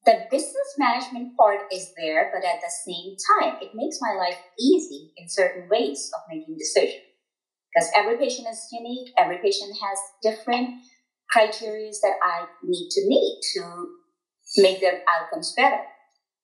The 0.05 0.25
business 0.29 0.75
management 0.77 1.35
part 1.37 1.61
is 1.71 1.91
there, 1.97 2.31
but 2.33 2.47
at 2.47 2.61
the 2.61 2.71
same 2.85 3.15
time, 3.31 3.57
it 3.61 3.71
makes 3.73 3.97
my 4.01 4.13
life 4.17 4.37
easy 4.59 5.11
in 5.17 5.27
certain 5.27 5.67
ways 5.69 6.11
of 6.13 6.21
making 6.29 6.57
decisions. 6.57 7.03
Because 7.73 7.89
every 7.95 8.17
patient 8.17 8.47
is 8.51 8.67
unique, 8.71 9.13
every 9.17 9.37
patient 9.37 9.73
has 9.81 9.99
different 10.21 10.69
criteria 11.29 11.91
that 12.01 12.15
I 12.23 12.45
need 12.63 12.89
to 12.89 13.07
meet 13.07 13.39
to 13.55 13.87
make 14.57 14.79
their 14.81 15.01
outcomes 15.13 15.53
better 15.55 15.81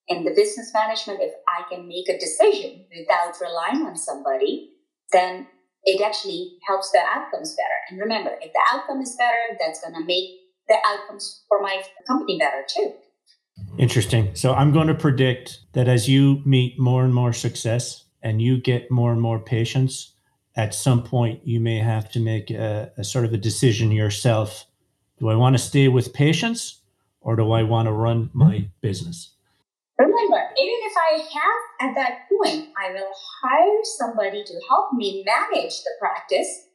in 0.07 0.23
the 0.23 0.31
business 0.31 0.71
management, 0.73 1.19
if 1.21 1.33
I 1.47 1.63
can 1.69 1.87
make 1.87 2.09
a 2.09 2.19
decision 2.19 2.85
without 2.95 3.39
relying 3.39 3.85
on 3.85 3.95
somebody, 3.95 4.71
then 5.11 5.47
it 5.83 6.01
actually 6.01 6.57
helps 6.67 6.91
the 6.91 6.99
outcomes 6.99 7.55
better. 7.55 7.79
And 7.89 7.99
remember, 7.99 8.31
if 8.41 8.51
the 8.51 8.61
outcome 8.73 9.01
is 9.01 9.15
better, 9.17 9.57
that's 9.59 9.81
going 9.81 9.93
to 9.93 10.05
make 10.05 10.29
the 10.67 10.77
outcomes 10.85 11.43
for 11.47 11.61
my 11.61 11.83
company 12.07 12.37
better 12.37 12.63
too. 12.67 12.93
Interesting. 13.77 14.33
So 14.35 14.53
I'm 14.53 14.71
going 14.71 14.87
to 14.87 14.93
predict 14.93 15.59
that 15.73 15.87
as 15.87 16.09
you 16.09 16.41
meet 16.45 16.79
more 16.79 17.03
and 17.03 17.13
more 17.13 17.33
success 17.33 18.05
and 18.21 18.41
you 18.41 18.59
get 18.59 18.89
more 18.89 19.11
and 19.11 19.21
more 19.21 19.39
patients, 19.39 20.15
at 20.55 20.73
some 20.73 21.03
point 21.03 21.41
you 21.45 21.59
may 21.59 21.79
have 21.79 22.09
to 22.11 22.19
make 22.19 22.49
a, 22.49 22.91
a 22.97 23.03
sort 23.03 23.25
of 23.25 23.33
a 23.33 23.37
decision 23.37 23.91
yourself. 23.91 24.65
Do 25.19 25.29
I 25.29 25.35
want 25.35 25.55
to 25.55 25.61
stay 25.61 25.87
with 25.87 26.13
patients 26.13 26.82
or 27.23 27.35
do 27.35 27.51
I 27.51 27.63
want 27.63 27.87
to 27.87 27.91
run 27.91 28.29
my 28.33 28.55
mm-hmm. 28.55 28.67
business? 28.81 29.31
Remember, 29.97 30.41
even 30.57 30.79
if 30.81 30.93
I 30.97 31.17
have 31.17 31.89
at 31.89 31.95
that 31.95 32.19
point, 32.29 32.69
I 32.77 32.91
will 32.91 33.11
hire 33.41 33.83
somebody 33.97 34.43
to 34.43 34.53
help 34.67 34.93
me 34.93 35.23
manage 35.25 35.83
the 35.83 35.91
practice, 35.99 36.67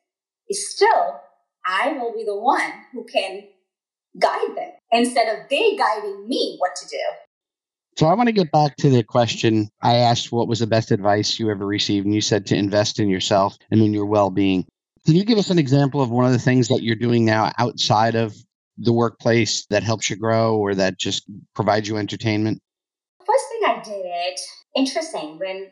still, 0.51 1.21
I 1.67 1.93
will 1.93 2.15
be 2.15 2.25
the 2.25 2.39
one 2.39 2.73
who 2.93 3.05
can 3.05 3.45
guide 4.19 4.57
them 4.57 4.71
instead 4.93 5.29
of 5.29 5.49
they 5.51 5.77
guiding 5.77 6.29
me 6.29 6.57
what 6.59 6.75
to 6.77 6.89
do. 6.89 7.01
So 7.97 8.07
I 8.07 8.15
want 8.15 8.29
to 8.29 8.33
get 8.33 8.53
back 8.53 8.77
to 8.77 8.91
the 8.91 9.03
question 9.03 9.69
I 9.83 9.97
asked 9.97 10.31
what 10.31 10.47
was 10.47 10.61
the 10.61 10.69
best 10.69 10.93
advice 10.93 11.39
you 11.39 11.51
ever 11.51 11.67
received 11.67 12.07
and 12.07 12.15
you 12.15 12.21
said 12.21 12.47
to 12.47 12.57
invest 12.57 13.01
in 13.01 13.09
yourself 13.09 13.59
and 13.71 13.83
in 13.83 13.93
your 13.93 14.07
well-being. 14.07 14.67
Can 15.05 15.17
you 15.17 15.25
give 15.25 15.39
us 15.39 15.51
an 15.51 15.59
example 15.59 16.01
of 16.01 16.11
one 16.11 16.25
of 16.25 16.33
the 16.33 16.39
things 16.39 16.69
that 16.69 16.83
you're 16.83 16.95
doing 16.95 17.25
now 17.25 17.51
outside 17.59 18.15
of 18.15 18.37
the 18.79 18.93
workplace 18.93 19.67
that 19.71 19.83
helps 19.83 20.09
you 20.09 20.17
grow 20.17 20.57
or 20.57 20.75
that 20.75 20.99
just 20.99 21.25
provides 21.55 21.89
you 21.89 21.97
entertainment? 21.97 22.61
first 23.29 23.45
thing 23.51 23.63
I 23.67 23.83
did, 23.85 24.39
interesting, 24.75 25.39
when 25.39 25.69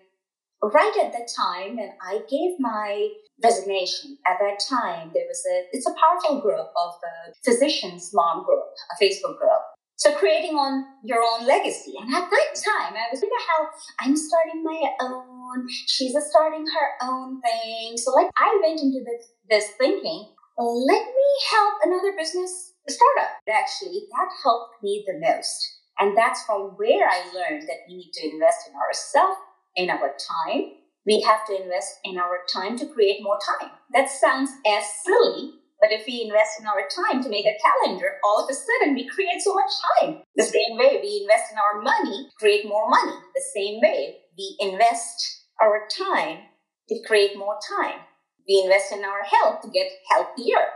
right 0.63 0.97
at 1.05 1.13
that 1.13 1.29
time 1.37 1.77
when 1.77 1.93
I 2.03 2.21
gave 2.29 2.59
my 2.59 3.09
resignation, 3.43 4.19
at 4.27 4.39
that 4.41 4.61
time 4.69 5.11
there 5.15 5.27
was 5.29 5.43
a 5.53 5.65
it's 5.73 5.87
a 5.87 5.95
powerful 5.95 6.41
group 6.41 6.69
of 6.69 6.91
the 7.03 7.35
physicians 7.45 8.11
mom 8.13 8.45
group, 8.45 8.65
a 8.93 9.03
Facebook 9.03 9.39
group. 9.39 9.63
So 9.97 10.13
creating 10.15 10.57
on 10.57 10.85
your 11.05 11.23
own 11.23 11.47
legacy. 11.47 11.95
And 11.99 12.15
at 12.15 12.29
that 12.29 12.51
time 12.55 12.93
I 12.93 13.09
was 13.11 13.21
thinking 13.21 13.39
how 13.49 13.67
I'm 14.01 14.17
starting 14.17 14.63
my 14.63 14.93
own, 15.01 15.67
she's 15.87 16.15
starting 16.29 16.67
her 16.67 17.09
own 17.09 17.41
thing. 17.41 17.97
So 17.97 18.13
like 18.13 18.29
I 18.37 18.61
went 18.63 18.81
into 18.81 19.01
this, 19.05 19.33
this 19.49 19.71
thinking, 19.79 20.29
let 20.59 21.05
me 21.07 21.29
help 21.51 21.75
another 21.85 22.13
business 22.17 22.75
startup. 22.89 23.31
Actually, 23.49 24.07
that 24.13 24.29
helped 24.43 24.83
me 24.83 25.05
the 25.07 25.19
most 25.19 25.77
and 25.99 26.17
that's 26.17 26.45
from 26.45 26.77
where 26.77 27.09
I 27.09 27.25
learned 27.33 27.63
that 27.63 27.89
we 27.89 27.97
need 27.97 28.13
to 28.15 28.31
invest 28.31 28.69
in 28.69 28.75
ourselves, 28.77 29.39
in 29.77 29.91
our 29.91 30.13
time. 30.21 30.73
We 31.07 31.23
have 31.23 31.47
to 31.47 31.63
invest 31.63 32.01
in 32.05 32.19
our 32.19 32.41
time 32.53 32.77
to 32.79 32.87
create 32.87 33.23
more 33.23 33.39
time. 33.61 33.71
That 33.95 34.11
sounds 34.11 34.51
as 34.67 34.85
silly, 35.05 35.53
but 35.81 35.93
if 35.93 36.05
we 36.07 36.23
invest 36.27 36.61
in 36.61 36.67
our 36.67 36.83
time 36.91 37.23
to 37.23 37.31
make 37.31 37.47
a 37.47 37.57
calendar, 37.63 38.17
all 38.25 38.43
of 38.43 38.51
a 38.51 38.55
sudden 38.55 38.95
we 38.95 39.09
create 39.09 39.41
so 39.41 39.55
much 39.55 39.71
time. 40.01 40.23
The 40.35 40.43
same 40.43 40.77
way 40.77 40.99
we 41.01 41.23
invest 41.23 41.53
in 41.53 41.59
our 41.59 41.81
money, 41.81 42.29
create 42.39 42.67
more 42.67 42.91
money. 42.91 43.17
The 43.35 43.45
same 43.55 43.81
way 43.81 44.17
we 44.37 44.57
invest 44.61 45.45
our 45.63 45.89
time 45.89 46.39
to 46.89 47.03
create 47.07 47.39
more 47.39 47.59
time. 47.81 48.01
We 48.47 48.63
invest 48.65 48.93
in 48.93 49.05
our 49.05 49.23
health 49.23 49.63
to 49.63 49.71
get 49.71 49.91
healthier. 50.11 50.67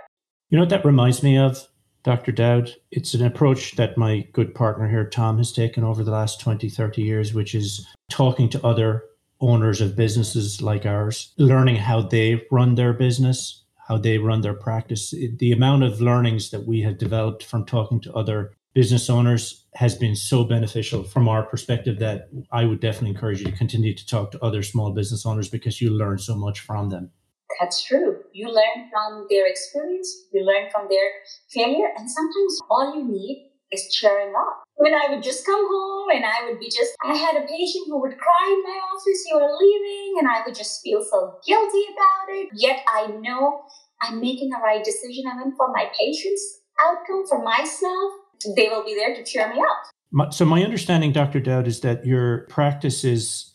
You 0.49 0.57
know 0.57 0.62
what 0.62 0.71
that 0.71 0.85
reminds 0.85 1.23
me 1.23 1.37
of? 1.37 1.70
Dr. 2.02 2.33
Daud. 2.33 2.71
It's 2.90 3.14
an 3.14 3.25
approach 3.25 3.76
that 3.76 3.99
my 3.99 4.26
good 4.33 4.54
partner 4.54 4.88
here, 4.88 5.09
Tom, 5.09 5.38
has 5.38 5.52
taken 5.52 5.85
over 5.85 6.02
the 6.02 6.11
last 6.11 6.40
20, 6.40 6.69
30 6.69 7.02
years, 7.02 7.35
which 7.35 7.54
is 7.54 7.87
talking 8.11 8.49
to 8.50 8.66
other 8.66 9.04
owners 9.40 9.80
of 9.80 9.97
businesses 9.97 10.61
like 10.61 10.87
ours, 10.87 11.33
learning 11.38 11.76
how 11.76 12.02
they 12.02 12.42
run 12.50 12.75
their 12.75 12.92
business, 12.92 13.64
how 13.88 13.97
they 13.97 14.19
run 14.19 14.40
their 14.40 14.54
practice. 14.54 15.14
The 15.38 15.52
amount 15.52 15.83
of 15.83 16.00
learnings 16.00 16.50
that 16.50 16.66
we 16.66 16.83
have 16.83 16.99
developed 16.99 17.45
from 17.45 17.64
talking 17.64 18.00
to 18.02 18.12
other 18.14 18.52
business 18.75 19.11
owners 19.11 19.64
has 19.75 19.95
been 19.95 20.14
so 20.14 20.45
beneficial 20.45 21.02
from 21.02 21.28
our 21.28 21.42
perspective 21.42 21.99
that 21.99 22.28
I 22.52 22.64
would 22.64 22.80
definitely 22.80 23.11
encourage 23.11 23.40
you 23.40 23.47
to 23.47 23.52
continue 23.52 23.95
to 23.95 24.07
talk 24.07 24.30
to 24.33 24.45
other 24.45 24.62
small 24.62 24.92
business 24.92 25.26
owners 25.26 25.49
because 25.49 25.80
you 25.80 25.90
learn 25.90 26.19
so 26.19 26.37
much 26.37 26.61
from 26.61 26.90
them. 26.90 27.11
That's 27.59 27.83
true. 27.85 28.20
You 28.33 28.49
learn 28.49 28.91
from 28.91 29.27
their 29.29 29.47
experience, 29.47 30.09
you 30.33 30.45
learn 30.45 30.71
from 30.71 30.87
their 30.89 31.09
failure, 31.51 31.91
and 31.97 32.11
sometimes 32.11 32.61
all 32.71 32.95
you 32.97 33.05
need 33.05 33.51
is 33.73 33.89
cheering 33.93 34.33
up. 34.35 34.63
When 34.77 34.95
I 34.95 35.11
would 35.11 35.23
just 35.23 35.45
come 35.45 35.61
home 35.61 36.09
and 36.15 36.25
I 36.25 36.49
would 36.49 36.59
be 36.59 36.67
just, 36.67 36.93
I 37.05 37.15
had 37.15 37.37
a 37.37 37.47
patient 37.47 37.87
who 37.87 38.01
would 38.01 38.19
cry 38.19 38.47
in 38.49 38.63
my 38.63 38.81
office, 38.93 39.25
you 39.29 39.37
are 39.37 39.57
leaving, 39.59 40.17
and 40.19 40.29
I 40.29 40.43
would 40.45 40.55
just 40.55 40.81
feel 40.83 41.05
so 41.05 41.39
guilty 41.47 41.85
about 41.93 42.35
it. 42.35 42.49
Yet 42.55 42.81
I 42.89 43.09
know 43.21 43.63
I'm 44.01 44.21
making 44.21 44.51
a 44.53 44.63
right 44.63 44.83
decision. 44.83 45.25
I 45.31 45.39
mean, 45.39 45.55
for 45.57 45.71
my 45.73 45.91
patient's 45.99 46.61
outcome, 46.83 47.27
for 47.29 47.43
myself, 47.43 48.13
they 48.57 48.69
will 48.69 48.85
be 48.85 48.95
there 48.95 49.15
to 49.15 49.23
cheer 49.23 49.53
me 49.53 49.61
up. 49.61 50.33
So, 50.33 50.45
my 50.45 50.65
understanding, 50.65 51.13
Dr. 51.13 51.39
Daud, 51.39 51.69
is 51.69 51.81
that 51.81 52.05
your 52.05 52.47
practice 52.49 53.05
is 53.05 53.50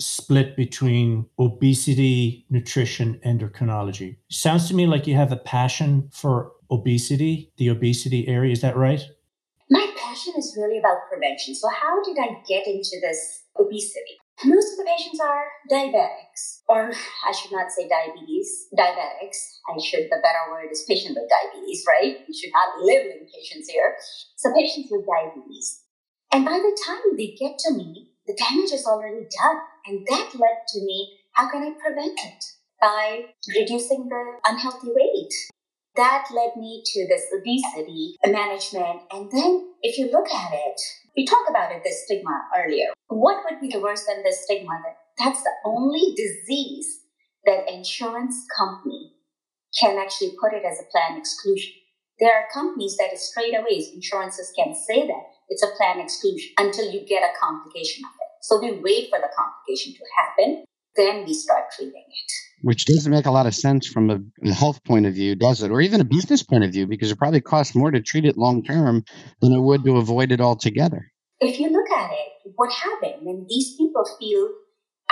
split 0.00 0.56
between 0.56 1.26
obesity, 1.38 2.46
nutrition, 2.50 3.20
endocrinology. 3.24 4.16
Sounds 4.28 4.68
to 4.68 4.74
me 4.74 4.86
like 4.86 5.06
you 5.06 5.14
have 5.14 5.32
a 5.32 5.36
passion 5.36 6.08
for 6.12 6.52
obesity, 6.70 7.52
the 7.58 7.68
obesity 7.68 8.26
area. 8.28 8.52
Is 8.52 8.62
that 8.62 8.76
right? 8.76 9.02
My 9.68 9.86
passion 9.96 10.34
is 10.36 10.56
really 10.58 10.78
about 10.78 11.08
prevention. 11.08 11.54
So, 11.54 11.68
how 11.68 12.02
did 12.02 12.16
I 12.18 12.42
get 12.48 12.66
into 12.66 12.98
this 13.00 13.42
obesity? 13.58 14.18
Most 14.42 14.72
of 14.72 14.78
the 14.78 14.88
patients 14.88 15.20
are 15.20 15.44
diabetics, 15.70 16.62
or 16.66 16.90
I 17.28 17.32
should 17.32 17.52
not 17.52 17.70
say 17.70 17.86
diabetes, 17.88 18.68
diabetics. 18.76 19.36
I 19.68 19.78
should, 19.78 20.04
the 20.04 20.16
better 20.22 20.50
word 20.50 20.72
is 20.72 20.84
patient 20.88 21.14
with 21.14 21.28
diabetes, 21.28 21.84
right? 21.86 22.16
You 22.26 22.34
should 22.34 22.50
not 22.52 22.82
labeling 22.82 23.28
patients 23.32 23.68
here. 23.68 23.96
So, 24.36 24.52
patients 24.54 24.88
with 24.90 25.06
diabetes. 25.06 25.82
And 26.32 26.44
by 26.44 26.58
the 26.58 26.78
time 26.86 27.16
they 27.16 27.36
get 27.38 27.58
to 27.58 27.74
me, 27.74 28.09
the 28.30 28.36
damage 28.38 28.70
is 28.72 28.86
already 28.86 29.26
done. 29.26 29.58
And 29.86 30.06
that 30.08 30.30
led 30.34 30.62
to 30.68 30.80
me 30.84 31.18
how 31.32 31.50
can 31.50 31.62
I 31.62 31.74
prevent 31.80 32.18
it? 32.22 32.44
By 32.80 33.24
reducing 33.48 34.08
the 34.08 34.38
unhealthy 34.46 34.88
weight. 34.88 35.34
That 35.96 36.26
led 36.34 36.56
me 36.56 36.82
to 36.84 37.08
this 37.08 37.26
obesity 37.36 38.14
management. 38.24 39.02
And 39.10 39.30
then, 39.30 39.74
if 39.82 39.98
you 39.98 40.10
look 40.10 40.30
at 40.30 40.52
it, 40.52 40.80
we 41.16 41.26
talked 41.26 41.50
about 41.50 41.72
it, 41.72 41.82
the 41.82 41.90
stigma 41.90 42.46
earlier. 42.56 42.88
What 43.08 43.42
would 43.44 43.60
be 43.60 43.68
the 43.68 43.80
worst 43.80 44.06
than 44.06 44.22
the 44.22 44.32
stigma? 44.32 44.80
That 44.84 44.96
that's 45.18 45.42
the 45.42 45.52
only 45.66 46.14
disease 46.16 47.00
that 47.44 47.70
insurance 47.70 48.46
company 48.56 49.12
can 49.78 49.98
actually 49.98 50.36
put 50.40 50.54
it 50.54 50.64
as 50.64 50.78
a 50.80 50.90
plan 50.90 51.18
exclusion. 51.18 51.72
There 52.18 52.32
are 52.32 52.46
companies 52.52 52.96
that 52.98 53.16
straight 53.18 53.54
away, 53.54 53.84
insurances 53.94 54.52
can 54.56 54.74
say 54.74 55.06
that 55.06 55.24
it's 55.48 55.62
a 55.62 55.74
plan 55.76 56.00
exclusion 56.00 56.50
until 56.58 56.90
you 56.90 57.04
get 57.06 57.22
a 57.22 57.38
complication 57.38 58.04
of. 58.04 58.19
So 58.40 58.60
we 58.60 58.72
wait 58.72 59.10
for 59.10 59.18
the 59.18 59.28
complication 59.36 59.92
to 59.94 60.04
happen, 60.18 60.64
then 60.96 61.24
we 61.24 61.34
start 61.34 61.64
treating 61.76 62.04
it. 62.06 62.32
Which 62.62 62.84
doesn't 62.84 63.10
make 63.10 63.26
a 63.26 63.30
lot 63.30 63.46
of 63.46 63.54
sense 63.54 63.86
from 63.86 64.10
a 64.10 64.52
health 64.52 64.82
point 64.84 65.06
of 65.06 65.14
view, 65.14 65.34
does 65.34 65.62
it? 65.62 65.70
Or 65.70 65.80
even 65.80 66.00
a 66.00 66.04
business 66.04 66.42
point 66.42 66.64
of 66.64 66.72
view, 66.72 66.86
because 66.86 67.10
it 67.10 67.18
probably 67.18 67.40
costs 67.40 67.74
more 67.74 67.90
to 67.90 68.00
treat 68.02 68.24
it 68.24 68.36
long 68.36 68.62
term 68.62 69.04
than 69.40 69.52
it 69.52 69.60
would 69.60 69.84
to 69.84 69.96
avoid 69.96 70.32
it 70.32 70.40
altogether. 70.40 71.10
If 71.40 71.58
you 71.58 71.70
look 71.70 71.90
at 71.90 72.10
it, 72.10 72.52
what 72.56 72.72
happened 72.72 73.22
when 73.22 73.46
these 73.48 73.76
people 73.76 74.04
feel 74.18 74.50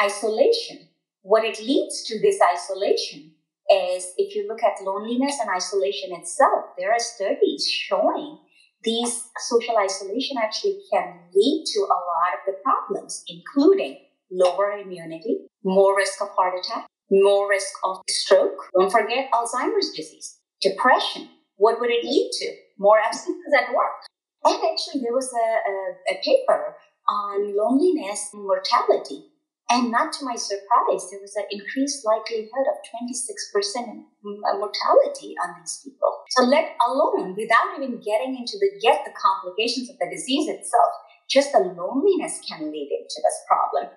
isolation? 0.00 0.88
What 1.22 1.44
it 1.44 1.58
leads 1.60 2.04
to 2.04 2.20
this 2.20 2.38
isolation 2.54 3.32
is 3.70 4.12
if 4.16 4.34
you 4.34 4.46
look 4.48 4.62
at 4.62 4.82
loneliness 4.82 5.38
and 5.40 5.50
isolation 5.50 6.10
itself, 6.12 6.64
there 6.78 6.92
are 6.92 6.98
studies 6.98 7.66
showing 7.66 8.38
these 8.84 9.28
social 9.38 9.76
isolation 9.78 10.36
actually 10.42 10.78
can 10.92 11.20
lead 11.34 11.64
to 11.66 11.80
a 11.80 11.98
lot 12.10 12.34
of 12.34 12.40
the 12.46 12.54
problems, 12.62 13.24
including 13.28 13.98
lower 14.30 14.72
immunity, 14.72 15.46
more 15.64 15.96
risk 15.96 16.20
of 16.22 16.28
heart 16.36 16.54
attack, 16.58 16.86
more 17.10 17.48
risk 17.48 17.72
of 17.84 17.98
stroke. 18.08 18.68
Don't 18.78 18.90
forget 18.90 19.30
Alzheimer's 19.32 19.90
disease, 19.90 20.38
depression. 20.60 21.28
What 21.56 21.80
would 21.80 21.90
it 21.90 22.04
lead 22.04 22.30
to? 22.40 22.54
More 22.78 22.98
absences 23.00 23.52
at 23.56 23.74
work. 23.74 23.98
And 24.44 24.54
actually, 24.54 25.00
there 25.02 25.12
was 25.12 25.32
a, 25.32 26.14
a, 26.14 26.16
a 26.16 26.22
paper 26.22 26.76
on 27.08 27.56
loneliness 27.56 28.30
and 28.32 28.42
mortality 28.42 29.27
and 29.70 29.90
not 29.90 30.12
to 30.14 30.24
my 30.24 30.34
surprise, 30.34 31.10
there 31.10 31.20
was 31.20 31.36
an 31.36 31.44
increased 31.50 32.04
likelihood 32.04 32.66
of 32.72 32.80
26% 32.88 34.00
mm, 34.24 34.40
uh, 34.40 34.56
mortality 34.56 35.36
on 35.44 35.60
these 35.60 35.80
people. 35.84 36.24
So 36.30 36.44
let 36.44 36.72
alone, 36.80 37.36
without 37.36 37.76
even 37.76 38.00
getting 38.00 38.36
into 38.36 38.56
the 38.56 38.80
get 38.80 39.04
the 39.04 39.12
complications 39.12 39.90
of 39.90 39.98
the 39.98 40.08
disease 40.10 40.48
itself, 40.48 40.92
just 41.28 41.52
the 41.52 41.60
loneliness 41.60 42.40
can 42.48 42.72
lead 42.72 42.88
into 42.88 43.20
this 43.20 43.38
problem. 43.46 43.92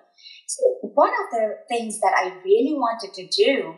So 0.46 0.62
one 0.92 1.08
of 1.08 1.30
the 1.32 1.56
things 1.68 2.00
that 2.00 2.12
I 2.16 2.36
really 2.44 2.76
wanted 2.76 3.14
to 3.14 3.26
do 3.28 3.74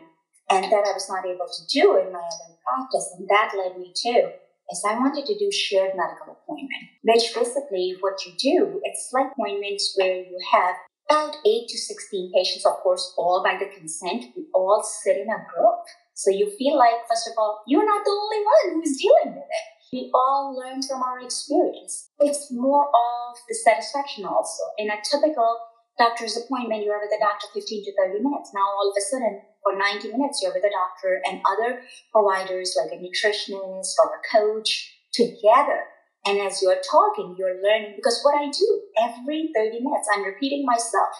and 0.51 0.65
that 0.65 0.85
I 0.85 0.91
was 0.91 1.07
not 1.09 1.25
able 1.25 1.47
to 1.47 1.63
do 1.71 1.97
in 1.97 2.11
my 2.11 2.19
other 2.19 2.59
practice, 2.59 3.15
and 3.17 3.27
that 3.29 3.55
led 3.57 3.79
me 3.79 3.93
to 3.95 4.35
is 4.71 4.83
I 4.85 4.99
wanted 4.99 5.25
to 5.25 5.37
do 5.37 5.49
shared 5.51 5.95
medical 5.95 6.33
appointment, 6.33 6.91
which 7.03 7.33
basically 7.33 7.95
what 8.01 8.25
you 8.25 8.33
do, 8.37 8.81
it's 8.83 9.09
like 9.13 9.31
appointments 9.31 9.93
where 9.95 10.17
you 10.17 10.37
have 10.51 10.75
about 11.09 11.37
8 11.45 11.67
to 11.67 11.77
16 11.77 12.31
patients, 12.33 12.65
of 12.65 12.73
course, 12.81 13.13
all 13.17 13.43
by 13.43 13.57
the 13.57 13.69
consent. 13.77 14.25
We 14.35 14.45
all 14.53 14.83
sit 14.83 15.17
in 15.17 15.29
a 15.29 15.45
group. 15.53 15.85
So 16.13 16.31
you 16.31 16.51
feel 16.57 16.77
like, 16.77 17.05
first 17.07 17.27
of 17.27 17.33
all, 17.37 17.61
you're 17.67 17.85
not 17.85 18.03
the 18.03 18.11
only 18.11 18.41
one 18.45 18.81
who's 18.81 18.97
dealing 18.97 19.35
with 19.35 19.45
it. 19.45 19.65
We 19.93 20.11
all 20.13 20.55
learn 20.57 20.81
from 20.81 21.03
our 21.03 21.19
experience. 21.19 22.09
It's 22.19 22.51
more 22.51 22.87
of 22.87 23.37
the 23.47 23.55
satisfaction 23.55 24.25
also. 24.25 24.63
In 24.77 24.89
a 24.89 24.97
typical 25.03 25.57
doctor's 25.97 26.37
appointment, 26.37 26.83
you're 26.83 26.99
with 26.99 27.11
the 27.11 27.21
doctor 27.21 27.47
15 27.53 27.85
to 27.85 27.91
30 27.95 28.23
minutes. 28.23 28.51
Now, 28.53 28.65
all 28.65 28.89
of 28.89 28.97
a 28.97 29.01
sudden, 29.01 29.41
for 29.63 29.77
90 29.77 30.11
minutes, 30.11 30.41
you're 30.41 30.53
with 30.53 30.63
the 30.63 30.73
doctor 30.73 31.21
and 31.25 31.41
other 31.45 31.81
providers 32.11 32.75
like 32.75 32.91
a 32.91 33.01
nutritionist 33.01 33.93
or 34.03 34.19
a 34.19 34.21
coach 34.31 34.91
together 35.13 35.94
and 36.25 36.39
as 36.39 36.61
you're 36.61 36.81
talking, 36.89 37.35
you're 37.37 37.61
learning 37.61 37.93
because 37.95 38.19
what 38.23 38.35
I 38.35 38.49
do 38.49 38.81
every 38.97 39.51
30 39.55 39.79
minutes, 39.81 40.09
I'm 40.13 40.23
repeating 40.23 40.65
myself. 40.65 41.13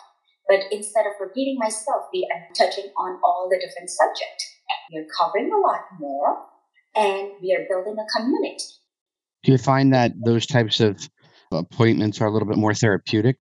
But 0.47 0.61
instead 0.71 1.05
of 1.05 1.13
repeating 1.19 1.57
myself, 1.57 2.05
we 2.13 2.27
are 2.33 2.41
touching 2.53 2.91
on 2.97 3.19
all 3.23 3.47
the 3.49 3.57
different 3.57 3.89
subjects. 3.89 4.45
We're 4.91 5.07
covering 5.17 5.51
a 5.51 5.57
lot 5.57 5.81
more 5.99 6.45
and 6.95 7.31
we 7.41 7.53
are 7.53 7.65
building 7.69 7.95
a 7.99 8.19
community. 8.19 8.63
Do 9.43 9.51
you 9.51 9.57
find 9.57 9.93
that 9.93 10.13
those 10.23 10.45
types 10.45 10.79
of 10.79 11.07
appointments 11.51 12.21
are 12.21 12.27
a 12.27 12.31
little 12.31 12.47
bit 12.47 12.57
more 12.57 12.73
therapeutic? 12.73 13.37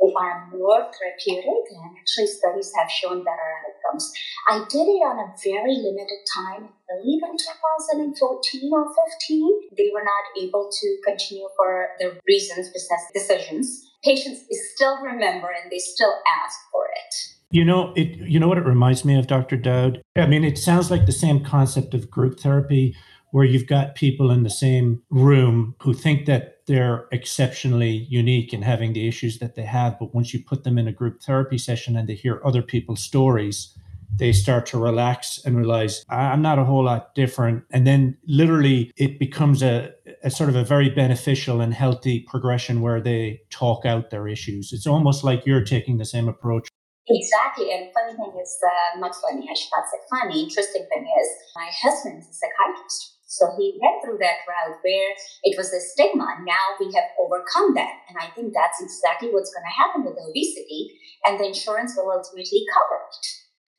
They 0.00 0.12
are 0.18 0.50
more 0.64 0.88
therapeutic, 0.88 1.68
and 1.68 1.92
actually, 2.00 2.26
studies 2.26 2.72
have 2.72 2.88
shown 2.88 3.20
better 3.20 3.48
outcomes. 3.68 4.08
I 4.48 4.64
did 4.72 4.88
it 4.88 5.04
on 5.04 5.20
a 5.20 5.28
very 5.44 5.76
limited 5.76 6.24
time, 6.32 6.72
I 6.88 6.96
believe 6.96 7.20
in 7.20 7.36
2014 7.36 8.72
or 8.72 8.88
15. 8.88 9.76
They 9.76 9.90
were 9.92 10.04
not 10.04 10.24
able 10.40 10.70
to 10.72 10.86
continue 11.04 11.48
for 11.56 11.88
the 12.00 12.16
reasons, 12.26 12.72
business 12.72 13.04
decisions. 13.12 13.84
Patients 14.02 14.44
still 14.74 14.96
remember 15.02 15.48
and 15.48 15.70
they 15.70 15.78
still 15.78 16.14
ask 16.42 16.58
for 16.72 16.84
it. 16.86 17.14
You 17.50 17.64
know, 17.64 17.92
it. 17.94 18.18
You 18.28 18.40
know 18.40 18.48
what 18.48 18.58
it 18.58 18.66
reminds 18.66 19.04
me 19.04 19.18
of, 19.18 19.26
Dr. 19.26 19.56
Daud. 19.56 20.02
I 20.16 20.26
mean, 20.26 20.44
it 20.44 20.58
sounds 20.58 20.90
like 20.90 21.06
the 21.06 21.12
same 21.12 21.44
concept 21.44 21.94
of 21.94 22.10
group 22.10 22.40
therapy, 22.40 22.96
where 23.30 23.44
you've 23.44 23.66
got 23.66 23.94
people 23.94 24.30
in 24.30 24.42
the 24.42 24.50
same 24.50 25.02
room 25.10 25.74
who 25.82 25.92
think 25.92 26.26
that 26.26 26.53
they're 26.66 27.06
exceptionally 27.12 28.06
unique 28.08 28.52
in 28.52 28.62
having 28.62 28.92
the 28.92 29.06
issues 29.06 29.38
that 29.38 29.54
they 29.54 29.62
have, 29.62 29.98
but 29.98 30.14
once 30.14 30.32
you 30.32 30.42
put 30.42 30.64
them 30.64 30.78
in 30.78 30.88
a 30.88 30.92
group 30.92 31.22
therapy 31.22 31.58
session 31.58 31.96
and 31.96 32.08
they 32.08 32.14
hear 32.14 32.40
other 32.44 32.62
people's 32.62 33.02
stories, 33.02 33.76
they 34.16 34.32
start 34.32 34.66
to 34.66 34.78
relax 34.78 35.40
and 35.44 35.56
realize 35.56 36.04
I'm 36.08 36.42
not 36.42 36.58
a 36.58 36.64
whole 36.64 36.84
lot 36.84 37.14
different. 37.14 37.64
And 37.70 37.86
then 37.86 38.16
literally 38.26 38.92
it 38.96 39.18
becomes 39.18 39.62
a, 39.62 39.92
a, 40.22 40.30
sort 40.30 40.48
of 40.48 40.56
a 40.56 40.64
very 40.64 40.88
beneficial 40.88 41.60
and 41.60 41.74
healthy 41.74 42.20
progression 42.20 42.80
where 42.80 43.00
they 43.00 43.40
talk 43.50 43.84
out 43.84 44.10
their 44.10 44.28
issues. 44.28 44.72
It's 44.72 44.86
almost 44.86 45.24
like 45.24 45.46
you're 45.46 45.64
taking 45.64 45.98
the 45.98 46.04
same 46.04 46.28
approach. 46.28 46.68
Exactly. 47.08 47.70
And 47.72 47.92
funny 47.92 48.16
thing 48.16 48.40
is, 48.40 48.58
uh, 48.64 48.98
not 48.98 49.14
funny, 49.16 49.46
I 49.50 49.54
should 49.54 49.70
not 49.76 49.84
say 49.90 49.98
funny. 50.08 50.44
Interesting 50.44 50.86
thing 50.90 51.02
is, 51.02 51.28
my 51.54 51.70
husband 51.82 52.20
is 52.20 52.28
a 52.28 52.32
psychiatrist. 52.32 53.13
So 53.34 53.50
he 53.58 53.78
went 53.82 54.02
through 54.04 54.18
that 54.18 54.46
route 54.46 54.78
where 54.82 55.10
it 55.42 55.58
was 55.58 55.72
a 55.72 55.80
stigma. 55.80 56.26
Now 56.46 56.78
we 56.78 56.86
have 56.94 57.10
overcome 57.18 57.74
that. 57.74 57.94
And 58.08 58.16
I 58.18 58.30
think 58.34 58.54
that's 58.54 58.80
exactly 58.80 59.30
what's 59.30 59.52
going 59.52 59.66
to 59.66 59.74
happen 59.74 60.04
with 60.04 60.14
obesity. 60.14 60.94
And 61.26 61.40
the 61.40 61.46
insurance 61.46 61.94
will 61.96 62.10
ultimately 62.10 62.62
cover 62.72 63.00
it. 63.10 63.26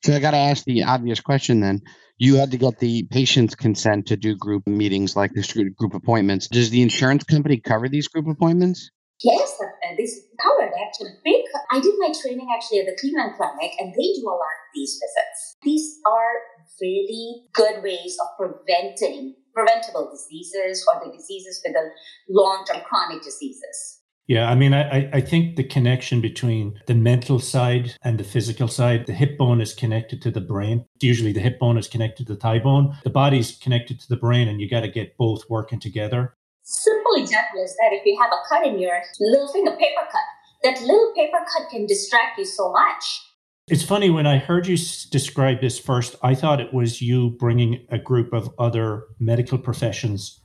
So 0.05 0.15
I 0.15 0.19
got 0.19 0.31
to 0.31 0.37
ask 0.37 0.65
the 0.65 0.83
obvious 0.83 1.21
question 1.21 1.61
then. 1.61 1.81
You 2.17 2.35
had 2.35 2.51
to 2.51 2.57
get 2.57 2.79
the 2.79 3.03
patient's 3.11 3.55
consent 3.55 4.07
to 4.07 4.17
do 4.17 4.35
group 4.35 4.67
meetings 4.67 5.15
like 5.15 5.33
this 5.33 5.51
group 5.51 5.93
appointments. 5.93 6.47
Does 6.47 6.69
the 6.69 6.81
insurance 6.81 7.23
company 7.23 7.59
cover 7.59 7.89
these 7.89 8.07
group 8.07 8.27
appointments? 8.27 8.91
Yes, 9.23 9.55
uh, 9.61 9.95
this 9.97 10.19
covered 10.41 10.73
actually. 10.85 11.11
Big. 11.23 11.43
I 11.71 11.79
did 11.79 11.95
my 11.97 12.13
training 12.21 12.47
actually 12.55 12.79
at 12.79 12.85
the 12.85 12.97
Cleveland 12.99 13.33
Clinic, 13.37 13.71
and 13.79 13.93
they 13.93 14.13
do 14.19 14.27
a 14.27 14.35
lot 14.35 14.59
of 14.59 14.67
these 14.73 14.99
visits. 14.99 15.55
These 15.63 15.99
are 16.05 16.33
really 16.81 17.43
good 17.53 17.81
ways 17.81 18.17
of 18.21 18.27
preventing 18.37 19.35
preventable 19.55 20.11
diseases 20.11 20.85
or 20.91 21.01
the 21.03 21.11
diseases 21.11 21.61
with 21.65 21.73
the 21.73 21.89
long-term 22.29 22.81
chronic 22.81 23.23
diseases. 23.23 24.01
Yeah, 24.27 24.49
I 24.49 24.55
mean, 24.55 24.73
I, 24.73 25.07
I 25.13 25.21
think 25.21 25.55
the 25.55 25.63
connection 25.63 26.19
between 26.19 26.81
the 26.87 26.95
mental 26.95 27.37
side 27.37 27.95
and 28.03 28.19
the 28.19 28.23
physical 28.23 28.67
side, 28.67 29.05
the 29.05 29.13
hip 29.13 29.37
bone 29.37 29.61
is 29.61 29.73
connected 29.73 30.19
to 30.23 30.31
the 30.31 30.41
brain. 30.41 30.85
Usually 30.99 31.31
the 31.31 31.41
hip 31.41 31.59
bone 31.59 31.77
is 31.77 31.87
connected 31.87 32.25
to 32.25 32.33
the 32.33 32.39
thigh 32.39 32.57
bone. 32.57 32.97
The 33.03 33.11
body's 33.11 33.55
connected 33.57 33.99
to 33.99 34.09
the 34.09 34.17
brain, 34.17 34.47
and 34.47 34.59
you 34.59 34.67
got 34.67 34.81
to 34.81 34.87
get 34.87 35.15
both 35.17 35.43
working 35.47 35.79
together. 35.79 36.35
Simple 36.63 37.13
example 37.17 37.63
is 37.63 37.75
that 37.75 37.93
if 37.93 38.03
you 38.03 38.19
have 38.19 38.31
a 38.33 38.41
cut 38.49 38.65
in 38.65 38.79
your 38.79 38.99
little 39.19 39.47
finger, 39.47 39.71
a 39.71 39.77
paper 39.77 40.01
cut, 40.11 40.21
that 40.63 40.81
little 40.81 41.13
paper 41.15 41.37
cut 41.37 41.69
can 41.69 41.85
distract 41.85 42.39
you 42.39 42.45
so 42.45 42.71
much. 42.71 43.21
It's 43.67 43.82
funny 43.82 44.12
when 44.12 44.28
I 44.28 44.38
heard 44.38 44.67
you 44.67 44.78
describe 45.10 45.60
this 45.60 45.80
first, 45.80 46.15
I 46.21 46.36
thought 46.36 46.62
it 46.62 46.71
was 46.71 47.01
you 47.01 47.32
bringing 47.32 47.84
a 47.89 47.97
group 47.97 48.32
of 48.32 48.54
other 48.60 49.06
medical 49.19 49.58
professions 49.58 50.39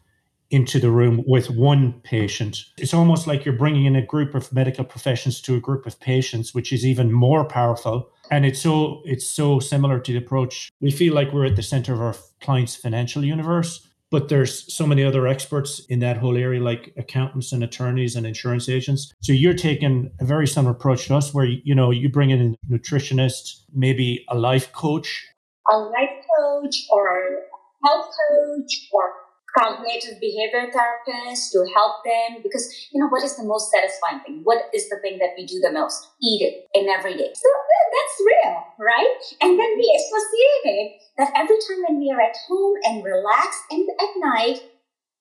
into 0.51 0.81
the 0.81 0.91
room 0.91 1.23
with 1.27 1.51
one 1.51 2.01
patient. 2.03 2.65
It's 2.79 2.95
almost 2.95 3.27
like 3.27 3.45
you're 3.45 3.59
bringing 3.59 3.85
in 3.85 3.95
a 3.95 4.07
group 4.07 4.35
of 4.35 4.51
medical 4.55 4.85
professions 4.85 5.43
to 5.43 5.55
a 5.55 5.61
group 5.61 5.85
of 5.85 6.01
patients, 6.01 6.55
which 6.55 6.73
is 6.73 6.87
even 6.87 7.13
more 7.13 7.45
powerful. 7.45 8.11
And 8.31 8.47
it's 8.47 8.63
so 8.63 9.03
it's 9.05 9.31
so 9.31 9.61
similar 9.61 10.01
to 10.01 10.13
the 10.13 10.19
approach. 10.19 10.71
We 10.81 10.91
feel 10.91 11.13
like 11.13 11.31
we're 11.31 11.45
at 11.45 11.57
the 11.57 11.63
center 11.63 11.93
of 11.93 12.01
our 12.01 12.15
client's 12.41 12.75
financial 12.75 13.23
universe, 13.23 13.87
but 14.11 14.29
there's 14.29 14.73
so 14.73 14.87
many 14.87 15.05
other 15.05 15.27
experts 15.27 15.81
in 15.89 16.01
that 16.01 16.17
whole 16.17 16.37
area 16.37 16.61
like 16.61 16.93
accountants 16.97 17.53
and 17.53 17.63
attorneys 17.63 18.17
and 18.17 18.27
insurance 18.27 18.69
agents. 18.69 19.13
So 19.23 19.33
you're 19.33 19.55
taking 19.55 20.11
a 20.21 20.25
very 20.25 20.47
similar 20.47 20.73
approach 20.73 21.07
to 21.07 21.17
us 21.17 21.33
where 21.33 21.47
you 21.47 21.75
know 21.75 21.91
you 21.91 22.09
bring 22.09 22.31
in 22.31 22.57
a 22.71 22.73
nutritionist 22.73 23.63
maybe 23.73 24.25
a 24.29 24.37
life 24.37 24.73
coach. 24.73 25.27
A 25.73 25.77
life 25.77 26.25
coach 26.39 26.77
or 26.91 27.07
a 27.07 27.87
health 27.87 28.07
coach 28.07 28.89
or 28.93 29.13
cognitive 29.57 30.21
behavior 30.21 30.71
therapist 30.71 31.53
to 31.53 31.67
help 31.75 32.05
them 32.05 32.43
because 32.43 32.71
you 32.93 33.01
know 33.01 33.09
what 33.09 33.25
is 33.25 33.37
the 33.37 33.45
most 33.45 33.71
satisfying 33.71 34.21
thing? 34.25 34.41
What 34.45 34.71
is 34.75 34.89
the 34.89 34.99
thing 35.03 35.19
that 35.19 35.35
we 35.37 35.47
do 35.47 35.61
the 35.61 35.73
most? 35.73 36.09
Eat 36.23 36.43
it 36.43 36.55
in 36.75 36.89
every 36.89 37.15
day. 37.17 37.31
So 37.35 37.49
that's 37.91 38.17
real 38.23 38.71
right? 38.81 39.13
And 39.41 39.59
then 39.61 39.73
we 39.77 39.87
associated 39.93 40.97
that 41.19 41.33
every 41.37 41.61
time 41.61 41.85
when 41.87 42.01
we 42.01 42.11
are 42.11 42.21
at 42.21 42.37
home 42.49 42.75
and 42.85 43.05
relaxed 43.05 43.65
and 43.71 43.87
at 44.01 44.13
night 44.17 44.59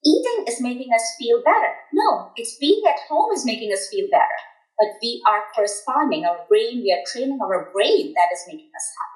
eating 0.06 0.48
is 0.48 0.62
making 0.62 0.94
us 0.96 1.04
feel 1.20 1.44
better. 1.44 1.76
No 1.94 2.32
it's 2.38 2.56
being 2.58 2.82
at 2.88 3.04
home 3.10 3.32
is 3.34 3.46
making 3.46 3.72
us 3.74 3.88
feel 3.92 4.08
better. 4.10 4.40
But 4.80 4.96
we 5.04 5.22
are 5.28 5.44
corresponding 5.54 6.24
our 6.24 6.48
brain 6.48 6.80
we 6.80 6.96
are 6.96 7.04
training 7.12 7.40
our 7.44 7.70
brain 7.74 8.14
that 8.16 8.32
is 8.32 8.48
making 8.48 8.72
us 8.72 8.88
happy 8.96 9.09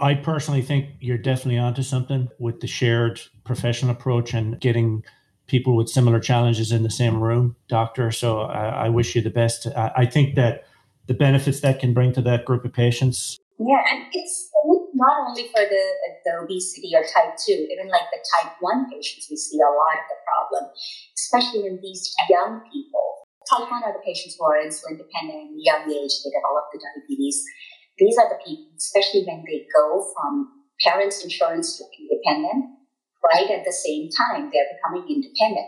I 0.00 0.14
personally 0.14 0.62
think 0.62 0.90
you're 1.00 1.18
definitely 1.18 1.58
onto 1.58 1.82
something 1.82 2.28
with 2.38 2.60
the 2.60 2.66
shared 2.66 3.20
professional 3.44 3.90
approach 3.90 4.32
and 4.32 4.60
getting 4.60 5.04
people 5.46 5.74
with 5.74 5.88
similar 5.88 6.20
challenges 6.20 6.70
in 6.70 6.82
the 6.82 6.90
same 6.90 7.20
room, 7.20 7.56
doctor. 7.68 8.12
So 8.12 8.40
I, 8.40 8.86
I 8.86 8.88
wish 8.90 9.16
you 9.16 9.22
the 9.22 9.30
best. 9.30 9.66
I, 9.76 9.92
I, 9.96 10.06
think 10.06 10.36
that 10.36 10.66
the 11.06 11.14
benefits 11.14 11.60
that 11.60 11.80
can 11.80 11.94
bring 11.94 12.12
to 12.12 12.22
that 12.22 12.44
group 12.44 12.64
of 12.64 12.72
patients. 12.72 13.38
Yeah, 13.58 13.80
and 13.90 14.04
it's 14.12 14.50
not 14.94 15.26
only 15.26 15.48
for 15.48 15.64
the, 15.64 15.84
the 16.24 16.32
obesity 16.44 16.92
or 16.94 17.02
type 17.02 17.34
2, 17.46 17.52
even 17.52 17.88
like 17.88 18.06
the 18.12 18.20
type 18.38 18.52
1 18.60 18.90
patients, 18.92 19.26
we 19.30 19.36
see 19.36 19.58
a 19.58 19.66
lot 19.66 19.98
of 19.98 20.06
the 20.06 20.18
problem, 20.28 20.70
especially 21.16 21.66
in 21.66 21.80
these 21.82 22.14
young 22.28 22.60
people. 22.70 23.26
Type 23.50 23.70
1 23.70 23.82
are 23.82 23.92
the 23.92 24.04
patients 24.04 24.36
who 24.38 24.44
are 24.44 24.60
insulin 24.60 24.98
dependent, 24.98 25.56
young 25.56 25.90
age, 25.90 26.12
they 26.22 26.30
develop 26.30 26.68
the 26.70 26.78
diabetes 26.78 27.42
these 27.98 28.16
are 28.16 28.28
the 28.28 28.38
people, 28.44 28.70
especially 28.76 29.24
when 29.26 29.44
they 29.46 29.66
go 29.74 30.06
from 30.14 30.64
parents' 30.80 31.24
insurance 31.24 31.76
to 31.78 31.84
independent, 31.98 32.78
right 33.34 33.50
at 33.50 33.64
the 33.64 33.72
same 33.72 34.08
time, 34.14 34.50
they're 34.52 34.70
becoming 34.78 35.06
independent. 35.10 35.66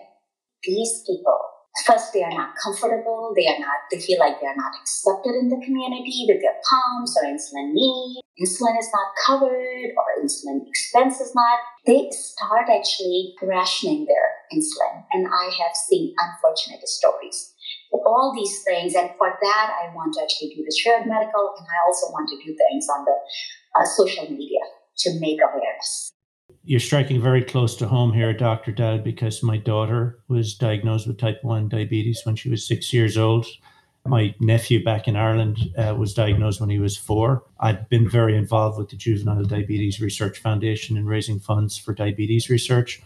These 0.63 1.03
people, 1.07 1.41
first, 1.87 2.13
they 2.13 2.23
are 2.23 2.31
not 2.31 2.55
comfortable. 2.63 3.33
They 3.35 3.49
are 3.49 3.59
not, 3.59 3.91
they 3.91 3.99
feel 3.99 4.21
like 4.21 4.41
they're 4.41 4.57
not 4.57 4.73
accepted 4.81 5.35
in 5.35 5.49
the 5.49 5.61
community 5.65 6.27
with 6.29 6.41
their 6.41 6.55
pumps 6.63 7.19
or 7.19 7.27
insulin 7.27 7.73
need. 7.73 8.23
Insulin 8.39 8.79
is 8.79 8.89
not 8.95 9.11
covered 9.27 9.91
or 9.99 10.23
insulin 10.23 10.67
expense 10.69 11.21
is 11.21 11.35
not. 11.35 11.59
They 11.87 12.09
start 12.11 12.69
actually 12.71 13.35
rationing 13.43 14.07
their 14.07 14.31
insulin. 14.55 15.05
And 15.13 15.27
I 15.27 15.45
have 15.45 15.75
seen 15.75 16.15
unfortunate 16.19 16.87
stories 16.87 17.50
all 17.93 18.33
these 18.35 18.63
things. 18.63 18.95
And 18.95 19.11
for 19.19 19.39
that, 19.41 19.71
I 19.83 19.95
want 19.95 20.15
to 20.15 20.23
actually 20.23 20.55
do 20.55 20.65
the 20.65 20.77
shared 20.77 21.07
medical, 21.07 21.55
and 21.57 21.67
I 21.67 21.79
also 21.87 22.11
want 22.13 22.29
to 22.31 22.37
do 22.37 22.57
things 22.57 22.87
on 22.89 23.05
the 23.05 23.17
uh, 23.81 23.85
social 23.97 24.31
media 24.31 24.61
to 24.99 25.21
make 25.21 25.39
awareness. 25.41 26.13
You're 26.63 26.81
striking 26.81 27.23
very 27.23 27.43
close 27.43 27.75
to 27.77 27.89
home 27.89 28.13
here, 28.13 28.33
Dr. 28.33 28.73
Daud, 28.73 29.03
because 29.03 29.43
my 29.43 29.57
daughter 29.57 30.19
was 30.29 30.55
diagnosed 30.55 31.07
with 31.07 31.19
type 31.19 31.39
1 31.43 31.69
diabetes 31.69 32.21
when 32.25 32.37
she 32.37 32.51
was 32.51 32.67
six 32.67 32.93
years 32.93 33.17
old. 33.17 33.47
My 34.07 34.35
nephew 34.41 34.83
back 34.83 35.09
in 35.09 35.17
Ireland 35.17 35.59
uh, 35.77 35.95
was 35.95 36.15
diagnosed 36.15 36.61
when 36.61 36.71
he 36.71 36.79
was 36.79 36.97
four. 36.97 37.45
I've 37.61 37.89
been 37.89 38.09
very 38.09 38.37
involved 38.37 38.79
with 38.79 38.89
the 38.89 38.97
Juvenile 38.97 39.45
Diabetes 39.45 40.01
Research 40.01 40.39
Foundation 40.39 40.97
in 40.97 41.07
raising 41.07 41.39
funds 41.39 41.77
for 41.77 41.93
diabetes 41.93 42.49
research. 42.49 43.03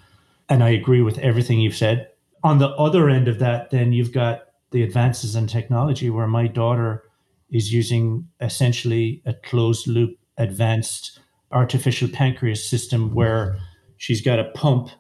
And 0.48 0.62
I 0.62 0.70
agree 0.70 1.03
with 1.03 1.18
everything 1.18 1.61
you've 1.61 1.77
said. 1.77 2.11
On 2.44 2.59
the 2.59 2.70
other 2.70 3.09
end 3.09 3.27
of 3.27 3.38
that, 3.40 3.70
then 3.70 3.92
you've 3.92 4.12
got 4.12 4.44
the 4.74 4.82
advances 4.82 5.37
in 5.37 5.46
technology 5.46 6.10
where 6.10 6.26
my 6.26 6.48
daughter 6.48 7.04
is 7.48 7.72
using 7.72 8.26
essentially 8.40 9.22
a 9.24 9.32
closed 9.32 9.87
loop 9.87 10.18
advanced 10.37 11.20
artificial 11.52 12.08
pancreas 12.08 12.68
system 12.68 13.14
where 13.14 13.56
she's 13.98 14.20
got 14.20 14.40
a 14.40 14.50
pump, 14.50 14.90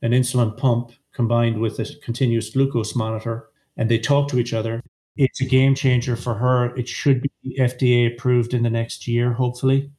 an 0.00 0.12
insulin 0.12 0.56
pump 0.56 0.92
combined 1.12 1.58
with 1.58 1.80
a 1.80 1.86
continuous 2.04 2.50
glucose 2.50 2.94
monitor, 2.94 3.48
and 3.76 3.90
they 3.90 3.98
talk 3.98 4.28
to 4.28 4.38
each 4.38 4.52
other. 4.52 4.80
It's 5.16 5.40
a 5.40 5.44
game 5.44 5.74
changer 5.74 6.14
for 6.14 6.34
her. 6.34 6.72
It 6.76 6.86
should 6.86 7.20
be 7.20 7.58
FDA 7.58 8.12
approved 8.12 8.54
in 8.54 8.62
the 8.62 8.70
next 8.70 9.08
year, 9.08 9.32
hopefully. 9.32 9.90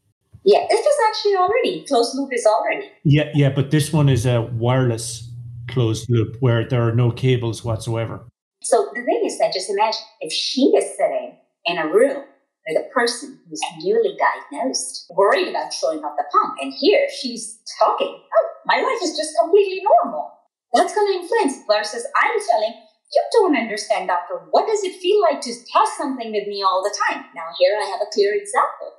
Yeah, 0.45 0.65
it 0.69 0.73
is 0.73 0.97
actually 1.09 1.35
already 1.35 1.83
closed 1.85 2.15
loop 2.15 2.31
is 2.31 2.45
already. 2.45 2.89
Yeah, 3.03 3.29
yeah, 3.33 3.49
but 3.49 3.71
this 3.71 3.91
one 3.91 4.07
is 4.07 4.25
a 4.25 4.43
wireless 4.53 5.29
closed 5.67 6.09
loop 6.09 6.37
where 6.39 6.65
there 6.65 6.87
are 6.87 6.95
no 6.95 7.11
cables 7.11 7.65
whatsoever. 7.65 8.25
So 8.61 8.89
the 8.93 9.03
thing 9.03 9.23
is 9.25 9.37
that 9.39 9.53
just 9.53 9.69
imagine 9.69 10.01
if 10.21 10.33
she 10.33 10.73
is 10.75 10.97
sitting 10.97 11.37
in 11.65 11.77
a 11.77 11.87
room 11.87 12.23
with 12.67 12.77
a 12.77 12.89
person 12.93 13.39
who's 13.47 13.61
newly 13.81 14.17
diagnosed, 14.17 15.05
worried 15.15 15.47
about 15.47 15.73
showing 15.73 16.03
up 16.03 16.15
the 16.17 16.25
pump, 16.31 16.55
and 16.61 16.73
here 16.77 17.07
she's 17.21 17.59
talking, 17.79 18.19
oh, 18.19 18.47
my 18.65 18.75
life 18.75 19.01
is 19.03 19.15
just 19.15 19.33
completely 19.39 19.81
normal. 20.03 20.31
That's 20.73 20.93
going 20.93 21.07
to 21.07 21.19
influence 21.19 21.63
versus 21.65 22.05
I'm 22.21 22.39
telling, 22.51 22.73
you 23.13 23.23
don't 23.31 23.57
understand, 23.57 24.09
doctor. 24.09 24.41
What 24.51 24.67
does 24.67 24.83
it 24.83 24.99
feel 24.99 25.21
like 25.21 25.39
to 25.41 25.53
test 25.53 25.97
something 25.97 26.31
with 26.31 26.47
me 26.47 26.61
all 26.61 26.83
the 26.83 26.95
time? 27.09 27.23
Now 27.33 27.45
here 27.57 27.77
I 27.81 27.85
have 27.85 28.01
a 28.01 28.11
clear 28.11 28.33
example. 28.35 28.91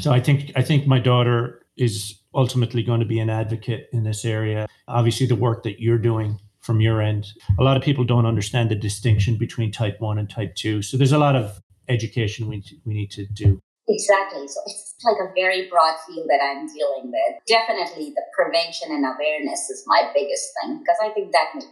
So 0.00 0.12
I 0.12 0.20
think 0.20 0.52
I 0.56 0.62
think 0.62 0.86
my 0.86 0.98
daughter 0.98 1.64
is 1.76 2.20
ultimately 2.34 2.82
going 2.82 3.00
to 3.00 3.06
be 3.06 3.18
an 3.20 3.30
advocate 3.30 3.88
in 3.92 4.04
this 4.04 4.24
area. 4.24 4.66
Obviously, 4.88 5.26
the 5.26 5.36
work 5.36 5.62
that 5.62 5.80
you're 5.80 5.98
doing 5.98 6.40
from 6.64 6.80
your 6.80 7.02
end. 7.02 7.26
A 7.58 7.62
lot 7.62 7.76
of 7.76 7.82
people 7.82 8.04
don't 8.04 8.26
understand 8.26 8.70
the 8.70 8.74
distinction 8.74 9.36
between 9.36 9.70
type 9.70 10.00
1 10.00 10.18
and 10.18 10.28
type 10.28 10.54
2. 10.54 10.82
So 10.82 10.96
there's 10.96 11.12
a 11.12 11.18
lot 11.18 11.36
of 11.36 11.60
education 11.88 12.48
we, 12.48 12.64
we 12.84 12.94
need 12.94 13.10
to 13.12 13.26
do. 13.26 13.60
Exactly. 13.86 14.48
So 14.48 14.60
it's 14.66 14.94
like 15.04 15.16
a 15.20 15.32
very 15.34 15.68
broad 15.68 15.96
field 16.06 16.26
that 16.28 16.40
I'm 16.42 16.66
dealing 16.66 17.12
with. 17.12 17.42
Definitely 17.46 18.14
the 18.16 18.22
prevention 18.34 18.88
and 18.90 19.04
awareness 19.04 19.68
is 19.68 19.84
my 19.86 20.10
biggest 20.14 20.48
thing 20.62 20.78
because 20.78 20.96
I 21.02 21.10
think 21.10 21.32
that 21.32 21.50
makes 21.54 21.66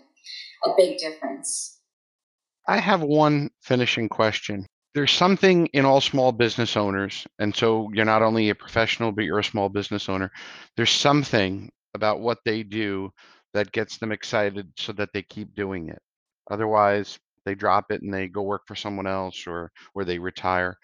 a 0.65 0.71
big 0.77 0.99
difference. 0.99 1.79
I 2.69 2.77
have 2.77 3.03
one 3.03 3.51
finishing 3.63 4.09
question. 4.09 4.67
There's 4.95 5.11
something 5.11 5.69
in 5.69 5.87
all 5.87 6.03
small 6.03 6.33
business 6.33 6.77
owners, 6.77 7.27
and 7.39 7.57
so 7.57 7.91
you're 7.95 8.05
not 8.05 8.21
only 8.21 8.51
a 8.51 8.55
professional, 8.55 9.11
but 9.11 9.25
you're 9.25 9.39
a 9.39 9.45
small 9.45 9.71
business 9.71 10.09
owner. 10.09 10.31
There's 10.77 10.91
something 10.91 11.71
about 11.95 12.21
what 12.21 12.39
they 12.45 12.63
do 12.63 13.11
that 13.55 13.73
gets 13.73 13.99
them 13.99 14.13
excited 14.13 14.73
so 14.77 14.93
that 14.93 15.11
they 15.13 15.23
keep 15.23 15.55
doing 15.55 15.89
it. 15.89 16.01
Otherwise, 16.51 17.19
they 17.45 17.55
drop 17.55 17.87
it 17.91 18.03
and 18.03 18.13
they 18.13 18.29
go 18.29 18.43
work 18.43 18.63
for 18.67 18.77
someone 18.77 19.07
else 19.07 19.47
or 19.47 19.71
or 19.95 20.05
they 20.05 20.19
retire. 20.19 20.79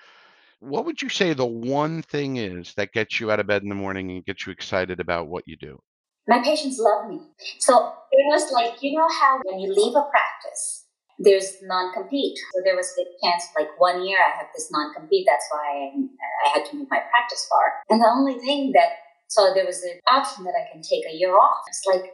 What 0.61 0.87
would 0.87 1.00
you 1.00 1.09
say 1.09 1.33
the 1.33 1.46
one 1.46 2.02
thing 2.02 2.37
is 2.37 2.74
that 2.74 2.92
gets 2.92 3.20
you 3.20 3.31
out 3.31 3.38
of 3.38 3.46
bed 3.46 3.62
in 3.62 3.68
the 3.68 3.74
morning 3.74 4.11
and 4.11 4.24
gets 4.24 4.46
you 4.46 4.52
excited 4.52 4.98
about 4.98 5.28
what 5.28 5.44
you 5.46 5.57
do? 5.57 5.78
My 6.26 6.42
patients 6.42 6.78
love 6.78 7.09
me. 7.09 7.20
So 7.61 7.92
it 8.11 8.26
was 8.26 8.50
like, 8.52 8.83
you 8.83 8.98
know 8.98 9.09
how 9.09 9.40
when 9.44 9.61
you 9.61 9.72
leave 9.72 9.94
a 9.94 10.02
practice, 10.11 10.85
there's 11.18 11.62
non-compete. 11.62 12.37
So 12.52 12.62
there 12.64 12.76
was 12.76 12.92
a 12.98 13.07
chance, 13.24 13.44
like 13.57 13.68
one 13.78 14.04
year 14.04 14.18
I 14.18 14.37
had 14.37 14.46
this 14.54 14.68
non-compete. 14.70 15.26
That's 15.26 15.46
why 15.50 15.62
I, 15.62 16.46
I 16.46 16.59
had 16.59 16.66
to 16.70 16.76
move 16.76 16.88
my 16.90 16.98
practice 16.98 17.46
far. 17.48 17.72
And 17.88 18.02
the 18.02 18.09
only 18.09 18.38
thing 18.40 18.72
that, 18.72 18.98
so 19.28 19.54
there 19.54 19.64
was 19.64 19.83
an 19.85 20.00
option 20.09 20.44
that 20.44 20.54
I 20.59 20.70
can 20.72 20.83
take 20.83 21.04
a 21.09 21.14
year 21.14 21.38
off. 21.38 21.62
It's 21.68 21.85
like, 21.87 22.12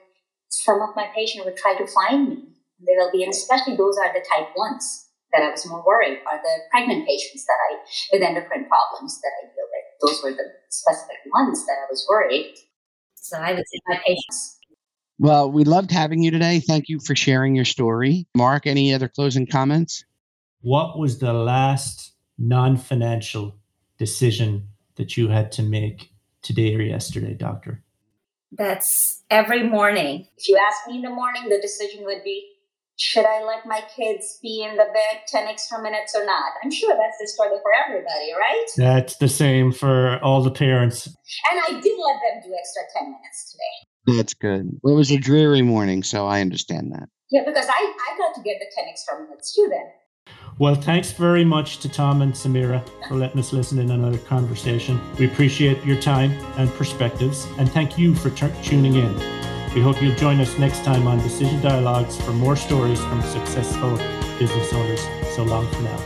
some 0.62 0.80
of 0.82 0.94
my 0.94 1.08
patients 1.14 1.44
would 1.44 1.56
try 1.56 1.74
to 1.76 1.86
find 1.86 2.28
me. 2.28 2.36
They 2.80 2.94
will 2.96 3.10
be, 3.10 3.22
and 3.22 3.32
especially 3.32 3.76
those 3.76 3.96
are 3.98 4.12
the 4.12 4.24
type 4.24 4.50
ones 4.56 5.08
that 5.32 5.42
I 5.42 5.50
was 5.50 5.66
more 5.66 5.82
worried 5.84 6.20
are 6.30 6.38
the 6.38 6.56
pregnant 6.70 7.06
patients 7.06 7.44
that 7.46 7.58
I 7.70 7.78
with 8.12 8.22
endocrine 8.22 8.66
problems 8.68 9.20
that 9.20 9.32
I 9.42 9.46
deal 9.46 9.66
with. 9.66 9.86
Those 10.00 10.22
were 10.22 10.36
the 10.36 10.50
specific 10.70 11.16
ones 11.32 11.66
that 11.66 11.76
I 11.82 11.86
was 11.90 12.06
worried. 12.08 12.54
So 13.16 13.38
I 13.38 13.52
would 13.52 13.64
say 13.66 13.78
my 13.88 14.00
patients. 14.06 14.58
Well, 15.18 15.50
we 15.50 15.64
loved 15.64 15.90
having 15.90 16.22
you 16.22 16.30
today. 16.30 16.60
Thank 16.60 16.88
you 16.88 17.00
for 17.00 17.14
sharing 17.14 17.54
your 17.54 17.64
story. 17.64 18.26
Mark, 18.34 18.66
any 18.66 18.92
other 18.92 19.08
closing 19.08 19.46
comments? 19.46 20.04
What 20.60 20.98
was 20.98 21.18
the 21.18 21.32
last 21.32 22.12
non 22.38 22.76
financial 22.76 23.56
decision 23.98 24.68
that 24.96 25.16
you 25.16 25.28
had 25.28 25.52
to 25.52 25.62
make 25.62 26.10
today 26.42 26.74
or 26.74 26.82
yesterday, 26.82 27.34
doctor? 27.34 27.83
That's 28.56 29.22
every 29.30 29.62
morning. 29.62 30.26
If 30.36 30.48
you 30.48 30.56
ask 30.56 30.88
me 30.88 30.96
in 30.96 31.02
the 31.02 31.10
morning, 31.10 31.48
the 31.48 31.60
decision 31.60 32.04
would 32.04 32.22
be 32.24 32.50
should 32.96 33.26
I 33.26 33.42
let 33.42 33.66
my 33.66 33.82
kids 33.96 34.38
be 34.40 34.62
in 34.62 34.76
the 34.76 34.84
bed 34.84 35.22
10 35.26 35.48
extra 35.48 35.82
minutes 35.82 36.14
or 36.14 36.24
not? 36.24 36.52
I'm 36.62 36.70
sure 36.70 36.96
that's 36.96 37.18
the 37.20 37.26
struggle 37.26 37.60
for 37.60 37.72
everybody, 37.74 38.32
right? 38.38 38.66
That's 38.76 39.16
the 39.16 39.28
same 39.28 39.72
for 39.72 40.18
all 40.22 40.42
the 40.42 40.52
parents. 40.52 41.08
And 41.08 41.60
I 41.60 41.80
did 41.80 41.98
let 41.98 42.20
them 42.22 42.42
do 42.44 42.54
extra 42.56 42.82
10 42.96 43.06
minutes 43.06 43.50
today. 43.50 44.16
That's 44.16 44.34
good. 44.34 44.78
Well, 44.82 44.94
it 44.94 44.98
was 44.98 45.10
a 45.10 45.18
dreary 45.18 45.62
morning, 45.62 46.02
so 46.02 46.26
I 46.26 46.40
understand 46.40 46.92
that. 46.92 47.08
Yeah, 47.30 47.42
because 47.44 47.66
I, 47.68 47.72
I 47.72 48.18
got 48.18 48.34
to 48.36 48.42
get 48.42 48.58
the 48.60 48.66
10 48.76 48.84
extra 48.88 49.20
minutes 49.24 49.54
too 49.54 49.66
then. 49.68 49.90
Well, 50.58 50.76
thanks 50.76 51.10
very 51.10 51.44
much 51.44 51.78
to 51.78 51.88
Tom 51.88 52.22
and 52.22 52.32
Sameera 52.32 52.80
for 53.08 53.16
letting 53.16 53.40
us 53.40 53.52
listen 53.52 53.80
in 53.80 53.90
another 53.90 54.18
conversation. 54.18 55.00
We 55.18 55.26
appreciate 55.26 55.84
your 55.84 56.00
time 56.00 56.30
and 56.56 56.70
perspectives, 56.74 57.48
and 57.58 57.68
thank 57.68 57.98
you 57.98 58.14
for 58.14 58.30
t- 58.30 58.46
tuning 58.62 58.94
in. 58.94 59.12
We 59.74 59.80
hope 59.80 60.00
you'll 60.00 60.14
join 60.14 60.38
us 60.40 60.56
next 60.56 60.84
time 60.84 61.08
on 61.08 61.18
Decision 61.18 61.60
Dialogues 61.60 62.20
for 62.20 62.30
more 62.30 62.54
stories 62.54 63.00
from 63.00 63.20
successful 63.22 63.96
business 64.38 64.72
owners. 64.72 65.00
So 65.34 65.42
long 65.42 65.68
for 65.72 65.82
now. 65.82 65.96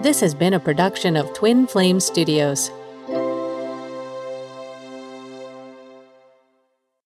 This 0.01 0.21
has 0.21 0.33
been 0.33 0.53
a 0.53 0.59
production 0.59 1.17
of 1.17 1.33
Twin 1.33 1.67
Flame 1.67 1.99
Studios. 1.99 2.71